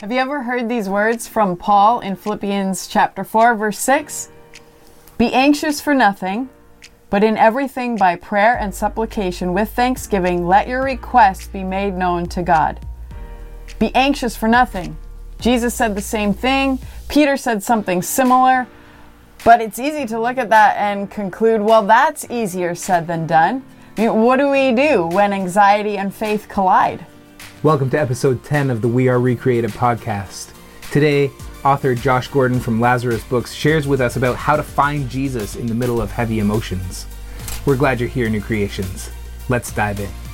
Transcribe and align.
Have 0.00 0.12
you 0.12 0.20
ever 0.20 0.44
heard 0.44 0.68
these 0.68 0.88
words 0.88 1.26
from 1.26 1.56
Paul 1.56 1.98
in 1.98 2.14
Philippians 2.14 2.86
chapter 2.86 3.24
4 3.24 3.56
verse 3.56 3.80
6? 3.80 4.30
Be 5.18 5.34
anxious 5.34 5.80
for 5.80 5.92
nothing, 5.92 6.50
but 7.10 7.24
in 7.24 7.36
everything 7.36 7.96
by 7.96 8.14
prayer 8.14 8.56
and 8.56 8.72
supplication 8.72 9.52
with 9.52 9.70
thanksgiving 9.70 10.46
let 10.46 10.68
your 10.68 10.84
requests 10.84 11.48
be 11.48 11.64
made 11.64 11.94
known 11.94 12.26
to 12.26 12.44
God. 12.44 12.78
Be 13.80 13.92
anxious 13.92 14.36
for 14.36 14.46
nothing. 14.46 14.96
Jesus 15.40 15.74
said 15.74 15.96
the 15.96 16.00
same 16.00 16.32
thing. 16.32 16.78
Peter 17.08 17.36
said 17.36 17.64
something 17.64 18.00
similar. 18.00 18.68
But 19.44 19.60
it's 19.60 19.80
easy 19.80 20.06
to 20.06 20.20
look 20.20 20.38
at 20.38 20.50
that 20.50 20.76
and 20.76 21.10
conclude, 21.10 21.60
well, 21.60 21.84
that's 21.84 22.24
easier 22.30 22.76
said 22.76 23.08
than 23.08 23.26
done. 23.26 23.64
I 23.96 24.02
mean, 24.02 24.22
what 24.22 24.36
do 24.36 24.48
we 24.48 24.70
do 24.70 25.08
when 25.08 25.32
anxiety 25.32 25.96
and 25.96 26.14
faith 26.14 26.48
collide? 26.48 27.04
Welcome 27.64 27.90
to 27.90 27.98
episode 27.98 28.44
10 28.44 28.70
of 28.70 28.82
the 28.82 28.86
We 28.86 29.08
Are 29.08 29.18
Recreated 29.18 29.72
podcast. 29.72 30.52
Today, 30.92 31.28
author 31.64 31.92
Josh 31.92 32.28
Gordon 32.28 32.60
from 32.60 32.80
Lazarus 32.80 33.24
Books 33.24 33.52
shares 33.52 33.88
with 33.88 34.00
us 34.00 34.14
about 34.14 34.36
how 34.36 34.54
to 34.54 34.62
find 34.62 35.10
Jesus 35.10 35.56
in 35.56 35.66
the 35.66 35.74
middle 35.74 36.00
of 36.00 36.12
heavy 36.12 36.38
emotions. 36.38 37.06
We're 37.66 37.74
glad 37.74 37.98
you're 37.98 38.08
here, 38.08 38.28
New 38.28 38.40
Creations. 38.40 39.10
Let's 39.48 39.72
dive 39.72 39.98
in. 39.98 40.27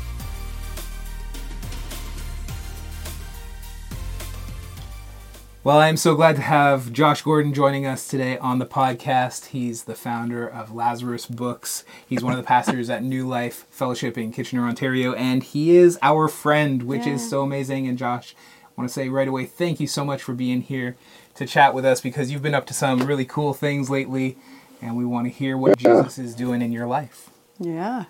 Well, 5.65 5.79
I'm 5.79 5.97
so 5.97 6.15
glad 6.15 6.37
to 6.37 6.43
have 6.43 6.93
Josh 6.93 7.23
Gordon 7.23 7.55
joining 7.55 7.87
us 7.87 8.07
today 8.07 8.37
on 8.37 8.59
the 8.59 8.67
podcast. 8.67 9.47
He's 9.47 9.85
the 9.85 9.95
founder 9.95 10.47
of 10.47 10.75
Lazarus 10.75 11.25
Books. 11.25 11.85
He's 12.07 12.23
one 12.23 12.35
of 12.35 12.37
the 12.37 12.47
pastors 12.47 12.91
at 12.91 13.03
New 13.03 13.27
Life 13.27 13.65
Fellowship 13.71 14.19
in 14.19 14.31
Kitchener, 14.31 14.69
Ontario, 14.69 15.15
and 15.15 15.43
he 15.43 15.75
is 15.75 15.99
our 16.03 16.29
friend, 16.29 16.83
which 16.83 17.07
yeah. 17.07 17.15
is 17.15 17.31
so 17.31 17.41
amazing. 17.41 17.89
And 17.89 17.97
Josh, 17.97 18.37
I 18.63 18.69
want 18.77 18.91
to 18.91 18.93
say 18.93 19.09
right 19.09 19.27
away, 19.27 19.47
thank 19.47 19.81
you 19.81 19.87
so 19.87 20.05
much 20.05 20.23
for 20.23 20.35
being 20.35 20.61
here 20.61 20.97
to 21.37 21.47
chat 21.47 21.73
with 21.73 21.87
us 21.87 22.03
because 22.03 22.31
you've 22.31 22.43
been 22.43 22.55
up 22.55 22.67
to 22.67 22.75
some 22.75 22.99
really 23.07 23.25
cool 23.25 23.55
things 23.55 23.89
lately, 23.89 24.37
and 24.83 24.99
we 24.99 25.07
want 25.07 25.27
to 25.29 25.33
hear 25.33 25.57
what 25.57 25.81
yeah. 25.81 26.03
Jesus 26.03 26.19
is 26.19 26.35
doing 26.35 26.61
in 26.61 26.73
your 26.73 26.87
life. 26.87 27.31
Yeah. 27.59 28.05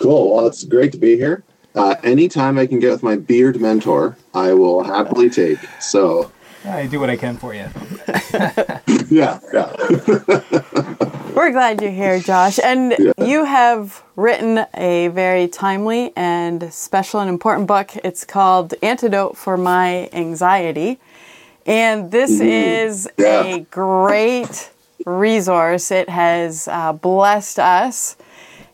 Cool. 0.00 0.36
Well, 0.36 0.46
it's 0.46 0.64
great 0.64 0.92
to 0.92 0.98
be 0.98 1.16
here. 1.16 1.44
Uh, 1.74 1.96
anytime 2.02 2.58
I 2.58 2.66
can 2.66 2.80
get 2.80 2.92
with 2.92 3.02
my 3.02 3.16
beard 3.16 3.60
mentor, 3.60 4.16
I 4.32 4.54
will 4.54 4.82
happily 4.82 5.28
take. 5.28 5.58
So 5.78 6.32
I 6.64 6.86
do 6.86 7.00
what 7.00 7.10
I 7.10 7.16
can 7.16 7.36
for 7.36 7.54
you. 7.54 7.64
yeah, 9.10 9.40
yeah. 9.52 9.74
We're 11.34 11.50
glad 11.50 11.80
you're 11.80 11.90
here, 11.90 12.20
Josh. 12.20 12.58
And 12.62 12.94
yeah. 12.98 13.12
you 13.18 13.44
have 13.44 14.02
written 14.16 14.64
a 14.74 15.08
very 15.08 15.48
timely 15.48 16.12
and 16.14 16.72
special 16.72 17.20
and 17.20 17.28
important 17.28 17.66
book. 17.66 17.96
It's 18.04 18.24
called 18.24 18.74
Antidote 18.82 19.36
for 19.36 19.56
My 19.56 20.08
Anxiety. 20.12 21.00
And 21.66 22.10
this 22.10 22.30
mm, 22.40 22.44
is 22.44 23.08
yeah. 23.18 23.44
a 23.44 23.60
great 23.60 24.70
resource. 25.04 25.90
It 25.90 26.08
has 26.08 26.68
uh, 26.68 26.92
blessed 26.92 27.58
us. 27.58 28.16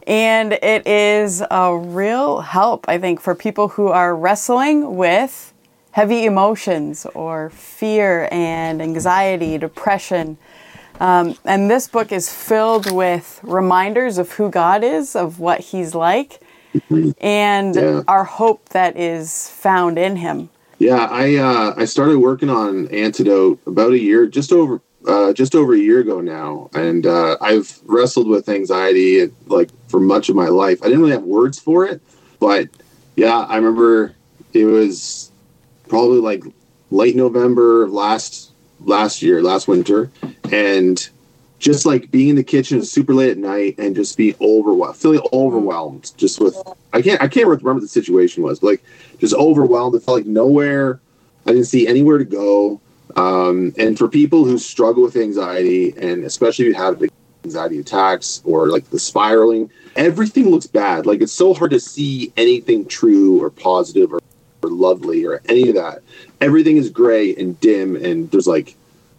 And 0.06 0.52
it 0.54 0.86
is 0.86 1.42
a 1.50 1.76
real 1.76 2.40
help, 2.40 2.86
I 2.88 2.98
think, 2.98 3.20
for 3.20 3.34
people 3.34 3.68
who 3.68 3.88
are 3.88 4.16
wrestling 4.16 4.96
with 4.96 5.52
heavy 5.92 6.24
emotions 6.24 7.06
or 7.14 7.50
fear 7.50 8.28
and 8.30 8.80
anxiety, 8.80 9.58
depression. 9.58 10.38
Um, 11.00 11.36
and 11.44 11.70
this 11.70 11.88
book 11.88 12.12
is 12.12 12.32
filled 12.32 12.90
with 12.90 13.40
reminders 13.42 14.18
of 14.18 14.32
who 14.32 14.50
God 14.50 14.82
is, 14.82 15.14
of 15.14 15.38
what 15.38 15.60
He's 15.60 15.94
like, 15.94 16.40
and 17.20 17.74
yeah. 17.74 18.02
our 18.08 18.24
hope 18.24 18.68
that 18.70 18.96
is 18.96 19.48
found 19.48 19.98
in 19.98 20.16
Him. 20.16 20.50
Yeah, 20.78 21.08
I 21.10 21.36
uh, 21.36 21.74
I 21.76 21.84
started 21.84 22.18
working 22.18 22.50
on 22.50 22.88
Antidote 22.88 23.60
about 23.66 23.92
a 23.92 23.98
year, 23.98 24.26
just 24.26 24.52
over 24.52 24.80
uh, 25.06 25.32
just 25.32 25.54
over 25.54 25.72
a 25.72 25.78
year 25.78 26.00
ago 26.00 26.20
now, 26.20 26.68
and 26.74 27.06
uh, 27.06 27.36
I've 27.40 27.80
wrestled 27.84 28.28
with 28.28 28.48
anxiety 28.48 29.30
like 29.46 29.70
for 29.88 30.00
much 30.00 30.28
of 30.28 30.36
my 30.36 30.48
life. 30.48 30.80
I 30.82 30.86
didn't 30.86 31.00
really 31.00 31.12
have 31.12 31.22
words 31.22 31.58
for 31.58 31.86
it, 31.86 32.00
but 32.40 32.68
yeah, 33.16 33.38
I 33.38 33.56
remember 33.56 34.14
it 34.52 34.64
was 34.64 35.27
probably 35.88 36.20
like 36.20 36.44
late 36.90 37.16
November 37.16 37.88
last 37.88 38.52
last 38.80 39.22
year, 39.22 39.42
last 39.42 39.68
winter, 39.68 40.10
and 40.52 41.08
just 41.58 41.84
like 41.84 42.10
being 42.10 42.28
in 42.28 42.36
the 42.36 42.44
kitchen 42.44 42.84
super 42.84 43.14
late 43.14 43.30
at 43.30 43.38
night 43.38 43.76
and 43.78 43.96
just 43.96 44.16
being 44.16 44.34
overwhelmed, 44.40 44.96
feeling 44.96 45.20
overwhelmed, 45.32 46.12
just 46.16 46.40
with 46.40 46.56
I 46.92 47.02
can't 47.02 47.20
I 47.20 47.28
can't 47.28 47.46
remember 47.46 47.74
what 47.74 47.82
the 47.82 47.88
situation 47.88 48.42
was, 48.42 48.60
but 48.60 48.68
like 48.68 48.84
just 49.18 49.34
overwhelmed. 49.34 49.94
It 49.94 50.02
felt 50.02 50.18
like 50.18 50.26
nowhere. 50.26 51.00
I 51.46 51.52
didn't 51.52 51.66
see 51.66 51.86
anywhere 51.86 52.18
to 52.18 52.24
go. 52.24 52.80
Um, 53.16 53.72
and 53.78 53.96
for 53.96 54.06
people 54.08 54.44
who 54.44 54.58
struggle 54.58 55.02
with 55.02 55.16
anxiety, 55.16 55.94
and 55.96 56.24
especially 56.24 56.66
if 56.66 56.74
you 56.74 56.82
have 56.82 56.98
the 56.98 57.08
anxiety 57.42 57.78
attacks 57.78 58.42
or 58.44 58.68
like 58.68 58.88
the 58.90 58.98
spiraling, 58.98 59.70
everything 59.96 60.50
looks 60.50 60.66
bad. 60.66 61.06
Like 61.06 61.22
it's 61.22 61.32
so 61.32 61.54
hard 61.54 61.70
to 61.70 61.80
see 61.80 62.32
anything 62.36 62.86
true 62.86 63.42
or 63.42 63.50
positive 63.50 64.12
or 64.62 64.70
lovely 64.70 65.24
or 65.24 65.40
any 65.48 65.68
of 65.68 65.74
that. 65.74 66.02
Everything 66.40 66.76
is 66.76 66.90
gray 66.90 67.34
and 67.34 67.58
dim, 67.60 67.96
and 67.96 68.30
there's 68.30 68.46
like 68.46 68.76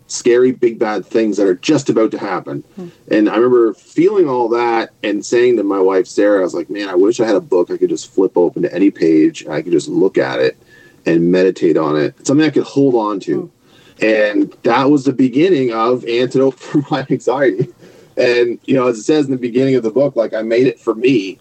scary 0.07 0.51
big 0.51 0.79
bad 0.79 1.05
things 1.05 1.37
that 1.37 1.47
are 1.47 1.55
just 1.55 1.89
about 1.89 2.11
to 2.11 2.17
happen. 2.17 2.63
Mm. 2.77 2.91
And 3.11 3.29
I 3.29 3.35
remember 3.35 3.73
feeling 3.73 4.27
all 4.27 4.49
that 4.49 4.91
and 5.03 5.25
saying 5.25 5.57
to 5.57 5.63
my 5.63 5.79
wife 5.79 6.07
Sarah, 6.07 6.39
I 6.39 6.43
was 6.43 6.53
like, 6.53 6.69
"Man, 6.69 6.89
I 6.89 6.95
wish 6.95 7.19
I 7.19 7.25
had 7.25 7.35
a 7.35 7.41
book 7.41 7.69
I 7.69 7.77
could 7.77 7.89
just 7.89 8.11
flip 8.11 8.37
open 8.37 8.63
to 8.63 8.73
any 8.73 8.91
page 8.91 9.43
and 9.43 9.53
I 9.53 9.61
could 9.61 9.71
just 9.71 9.87
look 9.87 10.17
at 10.17 10.39
it 10.39 10.57
and 11.05 11.31
meditate 11.31 11.77
on 11.77 11.95
it. 11.95 12.25
Something 12.25 12.45
I 12.45 12.51
could 12.51 12.63
hold 12.63 12.95
on 12.95 13.19
to." 13.21 13.43
Mm. 13.43 13.51
And 14.01 14.57
that 14.63 14.89
was 14.89 15.03
the 15.03 15.13
beginning 15.13 15.73
of 15.73 16.05
antidote 16.05 16.59
for 16.59 16.83
my 16.89 17.05
anxiety. 17.09 17.73
And 18.17 18.59
you 18.65 18.73
know, 18.73 18.87
as 18.87 18.99
it 18.99 19.03
says 19.03 19.25
in 19.25 19.31
the 19.31 19.37
beginning 19.37 19.75
of 19.75 19.83
the 19.83 19.91
book, 19.91 20.15
like 20.15 20.33
I 20.33 20.41
made 20.41 20.67
it 20.67 20.79
for 20.79 20.95
me 20.95 21.39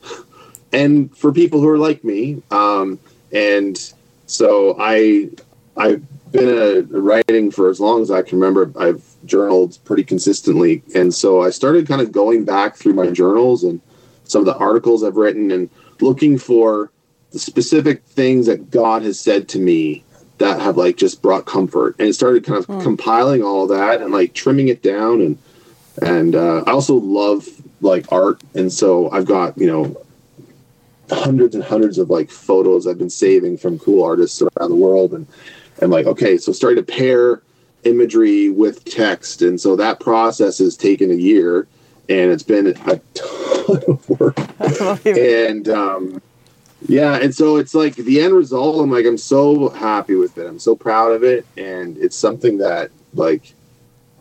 and 0.72 1.16
for 1.16 1.32
people 1.32 1.60
who 1.60 1.68
are 1.68 1.78
like 1.78 2.04
me. 2.04 2.42
Um, 2.50 2.98
and 3.32 3.92
so 4.26 4.76
I 4.78 5.30
I've 5.76 6.02
been 6.32 6.48
a, 6.48 6.82
writing 6.98 7.50
for 7.50 7.70
as 7.70 7.80
long 7.80 8.02
as 8.02 8.10
I 8.10 8.22
can 8.22 8.38
remember. 8.38 8.72
I've 8.78 9.02
journaled 9.24 9.78
pretty 9.84 10.04
consistently, 10.04 10.82
and 10.94 11.14
so 11.14 11.42
I 11.42 11.50
started 11.50 11.86
kind 11.86 12.00
of 12.00 12.12
going 12.12 12.44
back 12.44 12.76
through 12.76 12.94
my 12.94 13.10
journals 13.10 13.64
and 13.64 13.80
some 14.24 14.40
of 14.40 14.46
the 14.46 14.56
articles 14.56 15.02
I've 15.02 15.16
written 15.16 15.50
and 15.50 15.70
looking 16.00 16.38
for 16.38 16.90
the 17.30 17.38
specific 17.38 18.02
things 18.04 18.46
that 18.46 18.70
God 18.70 19.02
has 19.02 19.18
said 19.18 19.48
to 19.50 19.58
me 19.58 20.04
that 20.38 20.60
have 20.60 20.76
like 20.76 20.96
just 20.96 21.20
brought 21.20 21.46
comfort 21.46 21.96
and 21.98 22.14
started 22.14 22.44
kind 22.44 22.58
of 22.58 22.66
mm. 22.66 22.82
compiling 22.82 23.42
all 23.42 23.66
that 23.66 24.00
and 24.00 24.12
like 24.12 24.34
trimming 24.34 24.68
it 24.68 24.82
down 24.82 25.20
and 25.20 25.38
and 26.00 26.34
uh, 26.36 26.62
I 26.66 26.70
also 26.70 26.94
love 26.94 27.46
like 27.80 28.10
art 28.12 28.40
and 28.54 28.72
so 28.72 29.10
I've 29.10 29.26
got 29.26 29.58
you 29.58 29.66
know 29.66 30.00
hundreds 31.10 31.54
and 31.54 31.64
hundreds 31.64 31.98
of 31.98 32.10
like 32.10 32.30
photos 32.30 32.86
I've 32.86 32.98
been 32.98 33.10
saving 33.10 33.58
from 33.58 33.78
cool 33.78 34.04
artists 34.04 34.42
around 34.42 34.70
the 34.70 34.76
world, 34.76 35.12
and 35.12 35.26
and 35.80 35.90
like 35.90 36.06
okay, 36.06 36.38
so 36.38 36.52
starting 36.52 36.84
to 36.84 36.92
pair 36.92 37.42
imagery 37.84 38.50
with 38.50 38.84
text, 38.84 39.42
and 39.42 39.60
so 39.60 39.76
that 39.76 40.00
process 40.00 40.58
has 40.58 40.76
taken 40.76 41.10
a 41.10 41.14
year, 41.14 41.66
and 42.08 42.30
it's 42.30 42.42
been 42.42 42.66
a 42.66 42.74
ton 42.74 43.00
of 43.88 44.08
work, 44.08 44.38
and 45.06 45.68
um, 45.68 46.20
yeah, 46.86 47.16
and 47.16 47.34
so 47.34 47.56
it's 47.56 47.74
like 47.74 47.96
the 47.96 48.20
end 48.20 48.34
result. 48.34 48.82
I'm 48.82 48.90
like 48.90 49.06
I'm 49.06 49.18
so 49.18 49.68
happy 49.70 50.14
with 50.14 50.38
it. 50.38 50.46
I'm 50.46 50.58
so 50.58 50.76
proud 50.76 51.12
of 51.12 51.24
it, 51.24 51.46
and 51.56 51.96
it's 51.98 52.16
something 52.16 52.58
that 52.58 52.90
like 53.14 53.52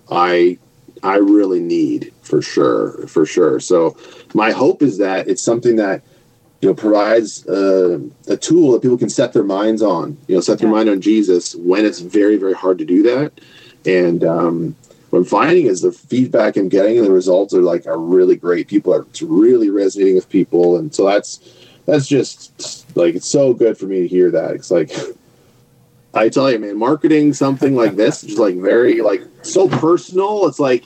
I 0.10 0.58
I 1.04 1.18
really 1.18 1.60
need 1.60 2.14
for 2.22 2.42
sure, 2.42 3.08
for 3.08 3.26
sure. 3.26 3.60
So 3.60 3.98
my 4.34 4.52
hope 4.52 4.82
is 4.82 4.98
that 4.98 5.28
it's 5.28 5.44
something 5.44 5.76
that 5.78 6.02
you 6.68 6.74
know 6.74 6.76
provides 6.76 7.48
uh, 7.48 7.98
a 8.28 8.36
tool 8.36 8.74
that 8.74 8.82
people 8.82 8.98
can 8.98 9.10
set 9.10 9.32
their 9.32 9.46
minds 9.46 9.82
on 9.82 10.18
you 10.28 10.36
know 10.36 10.42
set 10.42 10.60
their 10.60 10.68
yeah. 10.68 10.76
mind 10.76 10.90
on 10.90 11.00
jesus 11.00 11.56
when 11.56 11.86
it's 11.86 12.00
very 12.00 12.36
very 12.36 12.54
hard 12.54 12.78
to 12.78 12.84
do 12.84 13.04
that. 13.04 13.32
And 13.86 14.22
um, 14.26 14.76
what 15.10 15.20
i'm 15.20 15.26
finding 15.26 15.68
is 15.68 15.80
the 15.80 15.94
feedback 15.94 16.58
i'm 16.58 16.68
getting 16.68 16.98
and 16.98 17.08
the 17.08 17.12
results 17.12 17.54
are 17.54 17.62
like 17.62 17.88
are 17.88 17.98
really 17.98 18.36
great. 18.36 18.68
People 18.68 18.94
are 18.94 19.04
it's 19.04 19.22
really 19.22 19.70
resonating 19.70 20.16
with 20.16 20.28
people. 20.28 20.78
And 20.78 20.94
so 20.94 21.06
that's 21.06 21.40
that's 21.86 22.06
just 22.06 22.98
like 22.98 23.16
it's 23.16 23.28
so 23.28 23.54
good 23.54 23.78
for 23.78 23.86
me 23.86 24.02
to 24.02 24.08
hear 24.10 24.30
that. 24.32 24.52
It's 24.52 24.70
like 24.70 24.92
i 26.14 26.28
tell 26.30 26.52
you 26.52 26.58
man 26.58 26.78
marketing 26.78 27.32
something 27.34 27.76
like 27.76 27.96
this 27.96 28.24
is 28.24 28.38
like 28.38 28.56
very 28.58 29.00
like 29.00 29.22
so 29.42 29.70
personal. 29.70 30.48
It's 30.48 30.60
like 30.60 30.84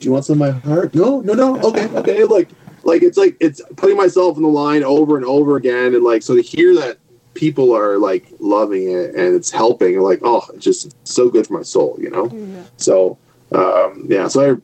do 0.00 0.06
you 0.06 0.12
want 0.12 0.24
some 0.24 0.42
of 0.42 0.52
my 0.52 0.58
heart? 0.68 0.96
No 0.96 1.20
no 1.20 1.34
no. 1.34 1.60
Okay 1.60 1.86
okay. 1.94 2.24
Like 2.24 2.48
like 2.86 3.02
it's 3.02 3.18
like 3.18 3.36
it's 3.40 3.60
putting 3.76 3.96
myself 3.96 4.36
in 4.36 4.42
the 4.42 4.48
line 4.48 4.82
over 4.82 5.16
and 5.16 5.26
over 5.26 5.56
again 5.56 5.94
and 5.94 6.04
like 6.04 6.22
so 6.22 6.34
to 6.34 6.42
hear 6.42 6.74
that 6.74 6.98
people 7.34 7.76
are 7.76 7.98
like 7.98 8.26
loving 8.40 8.90
it 8.90 9.14
and 9.14 9.34
it's 9.34 9.50
helping 9.50 10.00
like 10.00 10.20
oh 10.22 10.42
it's 10.54 10.64
just 10.64 10.96
so 11.06 11.28
good 11.28 11.46
for 11.46 11.54
my 11.54 11.62
soul 11.62 11.96
you 12.00 12.08
know 12.08 12.30
yeah. 12.32 12.62
so 12.76 13.18
um 13.52 14.06
yeah 14.08 14.26
so 14.26 14.58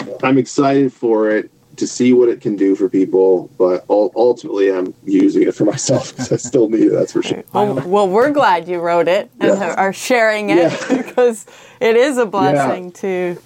i 0.00 0.06
i'm 0.22 0.38
excited 0.38 0.92
for 0.92 1.30
it 1.30 1.50
to 1.76 1.86
see 1.86 2.12
what 2.12 2.28
it 2.28 2.40
can 2.40 2.56
do 2.56 2.74
for 2.74 2.88
people, 2.88 3.50
but 3.58 3.84
ultimately 3.88 4.72
I'm 4.72 4.94
using 5.04 5.42
it 5.42 5.54
for 5.54 5.64
myself 5.64 6.10
because 6.12 6.32
I 6.32 6.36
still 6.36 6.68
need 6.68 6.84
it. 6.84 6.90
That's 6.90 7.12
for 7.12 7.22
sure. 7.22 7.44
Well, 7.52 7.74
well, 7.86 8.08
we're 8.08 8.30
glad 8.30 8.68
you 8.68 8.80
wrote 8.80 9.08
it 9.08 9.30
and 9.40 9.58
yeah. 9.58 9.74
are 9.74 9.92
sharing 9.92 10.50
it 10.50 10.72
yeah. 10.72 10.96
because 11.02 11.46
it 11.80 11.96
is 11.96 12.18
a 12.18 12.26
blessing 12.26 12.86
yeah. 12.86 13.00
to 13.00 13.42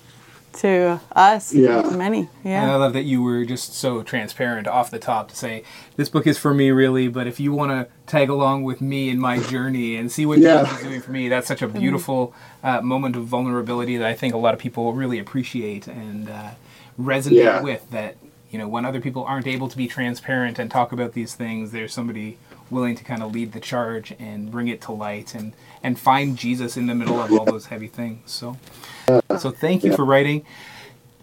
to 0.52 1.00
us, 1.12 1.54
yeah. 1.54 1.82
many. 1.90 2.28
Yeah. 2.44 2.62
And 2.62 2.70
I 2.70 2.76
love 2.76 2.92
that 2.92 3.04
you 3.04 3.22
were 3.22 3.44
just 3.44 3.74
so 3.74 4.02
transparent 4.02 4.66
off 4.66 4.90
the 4.90 4.98
top 4.98 5.28
to 5.28 5.36
say, 5.36 5.64
this 5.96 6.08
book 6.08 6.26
is 6.26 6.38
for 6.38 6.52
me, 6.52 6.70
really, 6.70 7.08
but 7.08 7.26
if 7.26 7.40
you 7.40 7.52
want 7.52 7.70
to 7.70 7.88
tag 8.06 8.28
along 8.28 8.64
with 8.64 8.80
me 8.80 9.08
in 9.08 9.18
my 9.18 9.38
journey 9.38 9.96
and 9.96 10.10
see 10.10 10.26
what 10.26 10.38
yeah. 10.38 10.62
Jesus 10.62 10.78
is 10.78 10.86
doing 10.86 11.00
for 11.00 11.12
me, 11.12 11.28
that's 11.28 11.46
such 11.46 11.62
a 11.62 11.68
mm-hmm. 11.68 11.78
beautiful 11.78 12.34
uh, 12.62 12.80
moment 12.80 13.16
of 13.16 13.24
vulnerability 13.24 13.96
that 13.96 14.06
I 14.06 14.14
think 14.14 14.34
a 14.34 14.38
lot 14.38 14.54
of 14.54 14.60
people 14.60 14.92
really 14.92 15.18
appreciate 15.18 15.86
and 15.86 16.28
uh, 16.28 16.50
resonate 16.98 17.44
yeah. 17.44 17.62
with. 17.62 17.90
That, 17.90 18.16
you 18.50 18.58
know, 18.58 18.68
when 18.68 18.84
other 18.84 19.00
people 19.00 19.24
aren't 19.24 19.46
able 19.46 19.68
to 19.68 19.76
be 19.76 19.86
transparent 19.86 20.58
and 20.58 20.70
talk 20.70 20.92
about 20.92 21.12
these 21.12 21.34
things, 21.34 21.70
there's 21.70 21.92
somebody 21.92 22.38
willing 22.70 22.94
to 22.96 23.04
kind 23.04 23.22
of 23.22 23.32
lead 23.32 23.52
the 23.52 23.60
charge 23.60 24.12
and 24.18 24.50
bring 24.50 24.68
it 24.68 24.80
to 24.80 24.92
light 24.92 25.34
and, 25.34 25.52
and 25.82 25.98
find 25.98 26.36
Jesus 26.36 26.76
in 26.76 26.86
the 26.86 26.94
middle 26.94 27.20
of 27.20 27.32
all 27.32 27.44
those 27.44 27.66
heavy 27.66 27.88
things. 27.88 28.30
So. 28.30 28.56
So 29.38 29.50
thank 29.50 29.82
you 29.82 29.94
for 29.94 30.04
writing. 30.04 30.44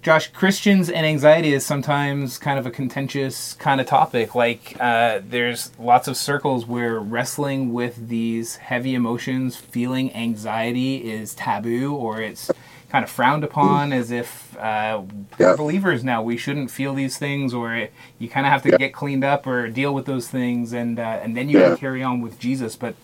Josh, 0.01 0.27
Christians 0.31 0.89
and 0.89 1.05
anxiety 1.05 1.53
is 1.53 1.65
sometimes 1.65 2.37
kind 2.37 2.57
of 2.57 2.65
a 2.65 2.71
contentious 2.71 3.53
kind 3.53 3.81
of 3.81 3.87
topic. 3.87 4.35
Like, 4.35 4.75
uh, 4.79 5.21
there's 5.27 5.77
lots 5.77 6.07
of 6.07 6.15
circles 6.15 6.65
where 6.65 6.99
wrestling 6.99 7.73
with 7.73 8.07
these 8.07 8.57
heavy 8.57 8.95
emotions, 8.95 9.57
feeling 9.57 10.13
anxiety 10.13 11.09
is 11.09 11.33
taboo 11.33 11.93
or 11.93 12.21
it's 12.21 12.51
kind 12.89 13.03
of 13.03 13.09
frowned 13.09 13.43
upon 13.43 13.91
as 13.91 14.11
if 14.11 14.55
uh, 14.57 15.01
we're 15.37 15.57
believers 15.57 16.03
now. 16.03 16.21
We 16.21 16.37
shouldn't 16.37 16.71
feel 16.71 16.93
these 16.93 17.17
things, 17.17 17.53
or 17.53 17.75
it, 17.75 17.93
you 18.17 18.29
kind 18.29 18.45
of 18.45 18.51
have 18.51 18.63
to 18.63 18.77
get 18.77 18.93
cleaned 18.93 19.23
up 19.23 19.45
or 19.45 19.67
deal 19.67 19.93
with 19.93 20.05
those 20.05 20.29
things, 20.29 20.71
and 20.73 20.99
uh, 20.99 21.19
and 21.21 21.35
then 21.35 21.49
you 21.49 21.59
can 21.59 21.77
carry 21.77 22.01
on 22.01 22.21
with 22.21 22.39
Jesus. 22.39 22.75
But 22.75 22.95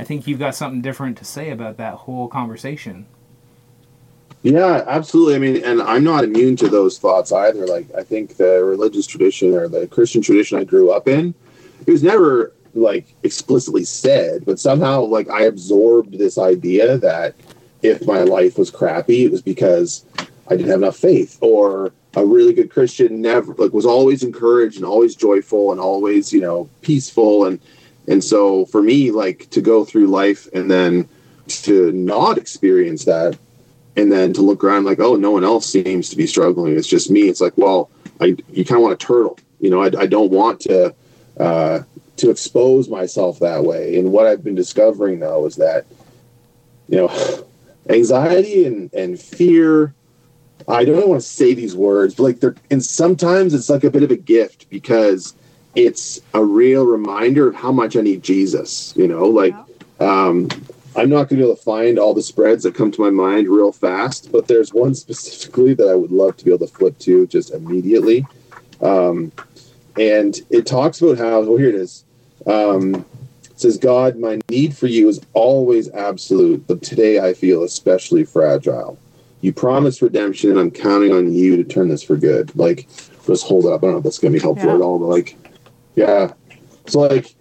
I 0.00 0.04
think 0.04 0.26
you've 0.26 0.38
got 0.38 0.54
something 0.54 0.80
different 0.80 1.18
to 1.18 1.26
say 1.26 1.50
about 1.50 1.76
that 1.76 1.92
whole 1.92 2.26
conversation. 2.26 3.04
Yeah, 4.42 4.82
absolutely. 4.86 5.34
I 5.34 5.38
mean, 5.38 5.62
and 5.62 5.82
I'm 5.82 6.02
not 6.02 6.24
immune 6.24 6.56
to 6.56 6.68
those 6.68 6.98
thoughts 6.98 7.32
either. 7.32 7.66
Like, 7.66 7.86
I 7.94 8.02
think 8.02 8.38
the 8.38 8.64
religious 8.64 9.06
tradition 9.06 9.52
or 9.52 9.68
the 9.68 9.86
Christian 9.86 10.22
tradition 10.22 10.58
I 10.58 10.64
grew 10.64 10.90
up 10.90 11.06
in, 11.06 11.34
it 11.86 11.92
was 11.92 12.02
never 12.02 12.54
like 12.72 13.12
explicitly 13.24 13.84
said, 13.84 14.46
but 14.46 14.58
somehow 14.58 15.02
like 15.02 15.28
I 15.28 15.42
absorbed 15.42 16.16
this 16.16 16.38
idea 16.38 16.96
that 16.96 17.34
if 17.82 18.06
my 18.06 18.20
life 18.20 18.56
was 18.56 18.70
crappy, 18.70 19.26
it 19.26 19.30
was 19.30 19.42
because 19.42 20.06
I 20.48 20.56
didn't 20.56 20.70
have 20.70 20.82
enough 20.82 20.96
faith 20.96 21.36
or 21.42 21.92
a 22.16 22.24
really 22.24 22.54
good 22.54 22.70
Christian 22.70 23.20
never 23.20 23.52
like 23.54 23.74
was 23.74 23.84
always 23.84 24.22
encouraged 24.22 24.76
and 24.76 24.86
always 24.86 25.14
joyful 25.14 25.72
and 25.72 25.80
always, 25.80 26.32
you 26.32 26.40
know, 26.40 26.70
peaceful 26.80 27.44
and 27.44 27.60
and 28.10 28.22
so 28.22 28.66
for 28.66 28.82
me 28.82 29.12
like 29.12 29.48
to 29.50 29.60
go 29.60 29.84
through 29.84 30.08
life 30.08 30.48
and 30.52 30.68
then 30.68 31.08
to 31.46 31.92
not 31.92 32.36
experience 32.38 33.04
that 33.04 33.38
and 33.96 34.10
then 34.10 34.32
to 34.32 34.42
look 34.42 34.64
around 34.64 34.84
like, 34.84 34.98
oh, 34.98 35.14
no 35.14 35.30
one 35.30 35.44
else 35.44 35.66
seems 35.66 36.10
to 36.10 36.16
be 36.16 36.26
struggling. 36.26 36.76
It's 36.76 36.88
just 36.88 37.10
me. 37.10 37.22
It's 37.22 37.40
like, 37.40 37.56
well, 37.56 37.88
I 38.20 38.36
you 38.50 38.64
kind 38.64 38.78
of 38.78 38.82
want 38.82 38.94
a 38.94 39.06
turtle. 39.06 39.38
You 39.60 39.70
know, 39.70 39.82
I, 39.82 39.90
I 39.96 40.06
don't 40.06 40.30
want 40.32 40.60
to 40.62 40.94
uh, 41.38 41.82
to 42.16 42.30
expose 42.30 42.88
myself 42.88 43.38
that 43.38 43.64
way. 43.64 43.98
And 43.98 44.12
what 44.12 44.26
I've 44.26 44.42
been 44.42 44.56
discovering 44.56 45.20
though 45.20 45.46
is 45.46 45.56
that 45.56 45.86
you 46.88 46.96
know, 46.98 47.44
anxiety 47.88 48.66
and 48.66 48.92
and 48.92 49.20
fear. 49.20 49.94
I 50.68 50.84
don't 50.84 51.08
want 51.08 51.22
to 51.22 51.26
say 51.26 51.54
these 51.54 51.74
words, 51.74 52.16
but 52.16 52.24
like 52.24 52.40
they're 52.40 52.56
and 52.70 52.84
sometimes 52.84 53.54
it's 53.54 53.70
like 53.70 53.84
a 53.84 53.90
bit 53.90 54.02
of 54.02 54.10
a 54.10 54.16
gift 54.16 54.68
because 54.68 55.34
it's 55.74 56.20
a 56.34 56.44
real 56.44 56.84
reminder 56.86 57.48
of 57.48 57.54
how 57.54 57.72
much 57.72 57.96
I 57.96 58.00
need 58.00 58.22
Jesus. 58.22 58.94
You 58.96 59.08
know, 59.08 59.26
like. 59.26 59.54
Um, 60.00 60.48
I'm 60.96 61.08
not 61.08 61.28
going 61.28 61.28
to 61.28 61.36
be 61.36 61.42
able 61.42 61.56
to 61.56 61.62
find 61.62 61.98
all 61.98 62.14
the 62.14 62.22
spreads 62.22 62.64
that 62.64 62.74
come 62.74 62.90
to 62.90 63.00
my 63.00 63.10
mind 63.10 63.48
real 63.48 63.70
fast, 63.70 64.32
but 64.32 64.48
there's 64.48 64.74
one 64.74 64.94
specifically 64.94 65.72
that 65.74 65.88
I 65.88 65.94
would 65.94 66.10
love 66.10 66.36
to 66.38 66.44
be 66.44 66.52
able 66.52 66.66
to 66.66 66.72
flip 66.72 66.98
to 67.00 67.28
just 67.28 67.52
immediately. 67.52 68.26
Um, 68.80 69.30
and 69.98 70.36
it 70.50 70.66
talks 70.66 71.00
about 71.00 71.18
how, 71.18 71.42
well, 71.42 71.58
here 71.58 71.68
it 71.68 71.76
is. 71.76 72.04
Um, 72.44 73.04
it 73.44 73.60
says, 73.60 73.78
God, 73.78 74.18
my 74.18 74.40
need 74.48 74.76
for 74.76 74.88
you 74.88 75.08
is 75.08 75.20
always 75.32 75.88
absolute, 75.90 76.66
but 76.66 76.82
today 76.82 77.20
I 77.20 77.34
feel 77.34 77.62
especially 77.62 78.24
fragile. 78.24 78.98
You 79.42 79.52
promised 79.52 80.02
redemption, 80.02 80.50
and 80.50 80.58
I'm 80.58 80.70
counting 80.72 81.12
on 81.12 81.32
you 81.32 81.56
to 81.56 81.64
turn 81.64 81.88
this 81.88 82.02
for 82.02 82.16
good. 82.16 82.54
Like, 82.56 82.88
let's 83.28 83.42
hold 83.42 83.66
up. 83.66 83.82
I 83.82 83.86
don't 83.86 83.92
know 83.92 83.98
if 83.98 84.04
that's 84.04 84.18
going 84.18 84.32
to 84.32 84.38
be 84.38 84.42
helpful 84.42 84.70
yeah. 84.70 84.74
at 84.74 84.80
all, 84.80 84.98
but 84.98 85.06
like, 85.06 85.36
yeah. 85.94 86.32
So, 86.86 87.00
like, 87.00 87.34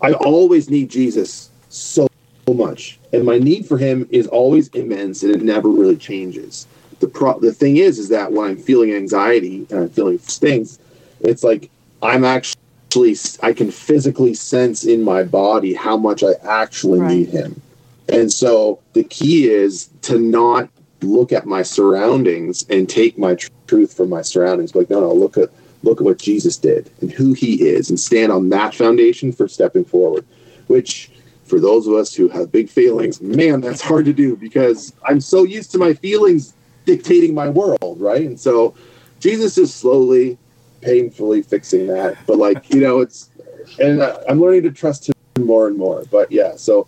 I 0.00 0.12
always 0.12 0.68
need 0.68 0.90
Jesus 0.90 1.50
so 1.68 2.06
much, 2.48 2.98
and 3.12 3.24
my 3.24 3.38
need 3.38 3.66
for 3.66 3.78
him 3.78 4.06
is 4.10 4.26
always 4.26 4.68
immense, 4.68 5.22
and 5.22 5.34
it 5.34 5.42
never 5.42 5.68
really 5.68 5.96
changes. 5.96 6.66
The 7.00 7.08
pro- 7.08 7.38
the 7.38 7.52
thing 7.52 7.78
is, 7.78 7.98
is 7.98 8.08
that 8.10 8.32
when 8.32 8.50
I'm 8.50 8.56
feeling 8.56 8.94
anxiety 8.94 9.66
and 9.70 9.80
I'm 9.80 9.88
feeling 9.88 10.18
things, 10.18 10.78
it's 11.20 11.42
like 11.42 11.70
I'm 12.02 12.24
actually 12.24 13.16
I 13.42 13.52
can 13.52 13.70
physically 13.70 14.34
sense 14.34 14.84
in 14.84 15.02
my 15.02 15.24
body 15.24 15.74
how 15.74 15.96
much 15.96 16.22
I 16.22 16.34
actually 16.44 17.00
right. 17.00 17.16
need 17.16 17.28
him, 17.30 17.60
and 18.08 18.32
so 18.32 18.80
the 18.92 19.04
key 19.04 19.48
is 19.48 19.88
to 20.02 20.18
not 20.18 20.68
look 21.02 21.32
at 21.32 21.46
my 21.46 21.62
surroundings 21.62 22.64
and 22.70 22.88
take 22.88 23.18
my 23.18 23.34
tr- 23.34 23.50
truth 23.66 23.96
from 23.96 24.10
my 24.10 24.22
surroundings. 24.22 24.72
But 24.72 24.80
like, 24.80 24.90
no, 24.90 25.00
no, 25.00 25.12
look 25.12 25.36
at 25.36 25.50
look 25.84 26.00
at 26.00 26.04
what 26.04 26.18
Jesus 26.18 26.56
did 26.56 26.90
and 27.00 27.10
who 27.10 27.32
he 27.32 27.62
is 27.68 27.90
and 27.90 27.98
stand 27.98 28.32
on 28.32 28.48
that 28.48 28.74
foundation 28.74 29.32
for 29.32 29.46
stepping 29.48 29.84
forward, 29.84 30.24
which 30.66 31.10
for 31.44 31.60
those 31.60 31.86
of 31.86 31.94
us 31.94 32.14
who 32.14 32.28
have 32.28 32.50
big 32.50 32.68
feelings, 32.68 33.20
man, 33.20 33.60
that's 33.60 33.80
hard 33.80 34.06
to 34.06 34.12
do 34.12 34.36
because 34.36 34.94
I'm 35.04 35.20
so 35.20 35.44
used 35.44 35.70
to 35.72 35.78
my 35.78 35.94
feelings 35.94 36.54
dictating 36.86 37.34
my 37.34 37.48
world, 37.48 38.00
right? 38.00 38.22
And 38.22 38.38
so 38.38 38.74
Jesus 39.20 39.58
is 39.58 39.72
slowly, 39.72 40.38
painfully 40.80 41.42
fixing 41.42 41.86
that. 41.88 42.16
But 42.26 42.38
like, 42.38 42.72
you 42.72 42.80
know, 42.80 43.00
it's, 43.00 43.30
and 43.78 44.02
I'm 44.02 44.40
learning 44.40 44.62
to 44.64 44.70
trust 44.70 45.08
him 45.08 45.14
more 45.46 45.66
and 45.66 45.76
more. 45.76 46.04
But 46.10 46.32
yeah, 46.32 46.56
so 46.56 46.86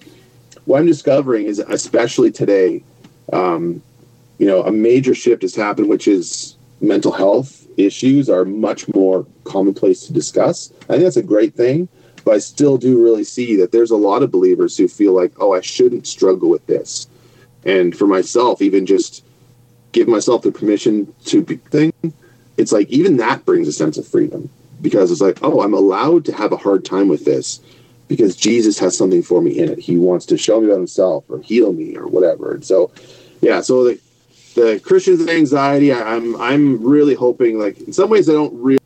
what 0.65 0.81
I'm 0.81 0.87
discovering 0.87 1.47
is, 1.47 1.59
especially 1.59 2.31
today, 2.31 2.83
um, 3.33 3.83
you 4.39 4.47
know, 4.47 4.63
a 4.63 4.73
major 4.73 5.15
shift 5.15 5.43
has 5.43 5.55
happened, 5.55 5.89
which 5.89 6.09
is 6.09 6.56
mental 6.81 7.13
health 7.13 7.67
issues 7.77 8.29
are 8.29 8.45
much 8.45 8.93
more 8.95 9.27
commonplace 9.45 10.07
to 10.07 10.13
discuss. 10.13 10.73
I 10.83 10.95
think 10.95 11.03
that's 11.05 11.17
a 11.17 11.23
great 11.23 11.55
thing, 11.55 11.89
but 12.25 12.35
I 12.35 12.39
still 12.39 12.79
do 12.79 13.03
really 13.03 13.25
see 13.25 13.57
that 13.57 13.73
there's 13.73 13.91
a 13.91 13.97
lot 13.97 14.23
of 14.23 14.31
believers 14.31 14.77
who 14.77 14.89
feel 14.89 15.15
like, 15.15 15.33
oh, 15.39 15.53
I 15.53 15.61
shouldn't 15.61 16.07
struggle 16.07 16.49
with 16.49 16.67
this. 16.67 17.09
And 17.65 17.97
for 17.97 18.07
myself, 18.07 18.63
even 18.63 18.87
just 18.87 19.25
give 19.93 20.09
myself 20.09 20.43
the 20.43 20.53
permission 20.53 21.13
to 21.27 21.43
be 21.43 21.57
thing, 21.57 21.93
it's 22.57 22.73
like 22.73 22.89
even 22.89 23.17
that 23.19 23.45
brings 23.45 23.69
a 23.69 23.73
sense 23.73 23.99
of 23.99 24.07
freedom 24.07 24.51
because 24.81 25.11
it's 25.11 25.21
like, 25.21 25.39
oh, 25.43 25.63
I'm 25.63 25.75
allowed 25.75 26.25
to 26.27 26.33
have 26.33 26.53
a 26.53 26.57
hard 26.57 26.85
time 26.85 27.09
with 27.09 27.25
this 27.25 27.61
because 28.09 28.37
Jesus 28.37 28.79
has 28.79 28.97
something 28.97 29.23
for 29.23 29.43
me 29.43 29.59
in 29.59 29.69
it. 29.69 29.79
He 29.79 29.97
wants 29.97 30.27
to 30.27 30.39
show 30.39 30.61
me 30.61 30.67
about 30.67 30.79
himself 30.79 31.25
or 31.29 31.41
heal 31.41 31.73
me 31.73 31.97
or 31.97 32.07
whatever. 32.07 32.55
And 32.55 32.65
so, 32.65 32.93
yeah, 33.41 33.61
so 33.61 33.85
the, 33.85 34.01
the 34.57 34.81
Christians' 34.83 35.29
anxiety, 35.29 35.93
I'm 35.93 36.41
I'm 36.41 36.83
really 36.83 37.15
hoping 37.15 37.59
like 37.59 37.79
in 37.79 37.93
some 37.93 38.11
ways 38.11 38.29
I 38.29 38.33
don't 38.33 38.55
really, 38.61 38.77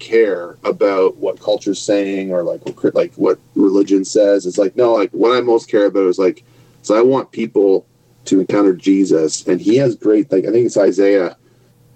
care 0.00 0.58
about 0.64 1.16
what 1.16 1.40
culture's 1.40 1.80
saying 1.80 2.30
or 2.30 2.42
like 2.42 2.60
what, 2.66 2.94
like 2.94 3.14
what 3.14 3.38
religion 3.54 4.04
says. 4.04 4.44
It's 4.44 4.58
like 4.58 4.76
no, 4.76 4.92
like 4.92 5.10
what 5.12 5.34
I 5.34 5.40
most 5.40 5.70
care 5.70 5.86
about 5.86 6.08
is 6.08 6.18
like 6.18 6.44
so 6.82 6.94
I 6.94 7.00
want 7.00 7.32
people 7.32 7.86
to 8.26 8.40
encounter 8.40 8.74
Jesus, 8.74 9.46
and 9.46 9.62
he 9.62 9.76
has 9.76 9.96
great 9.96 10.30
like 10.30 10.44
I 10.44 10.50
think 10.50 10.66
it's 10.66 10.76
Isaiah 10.76 11.38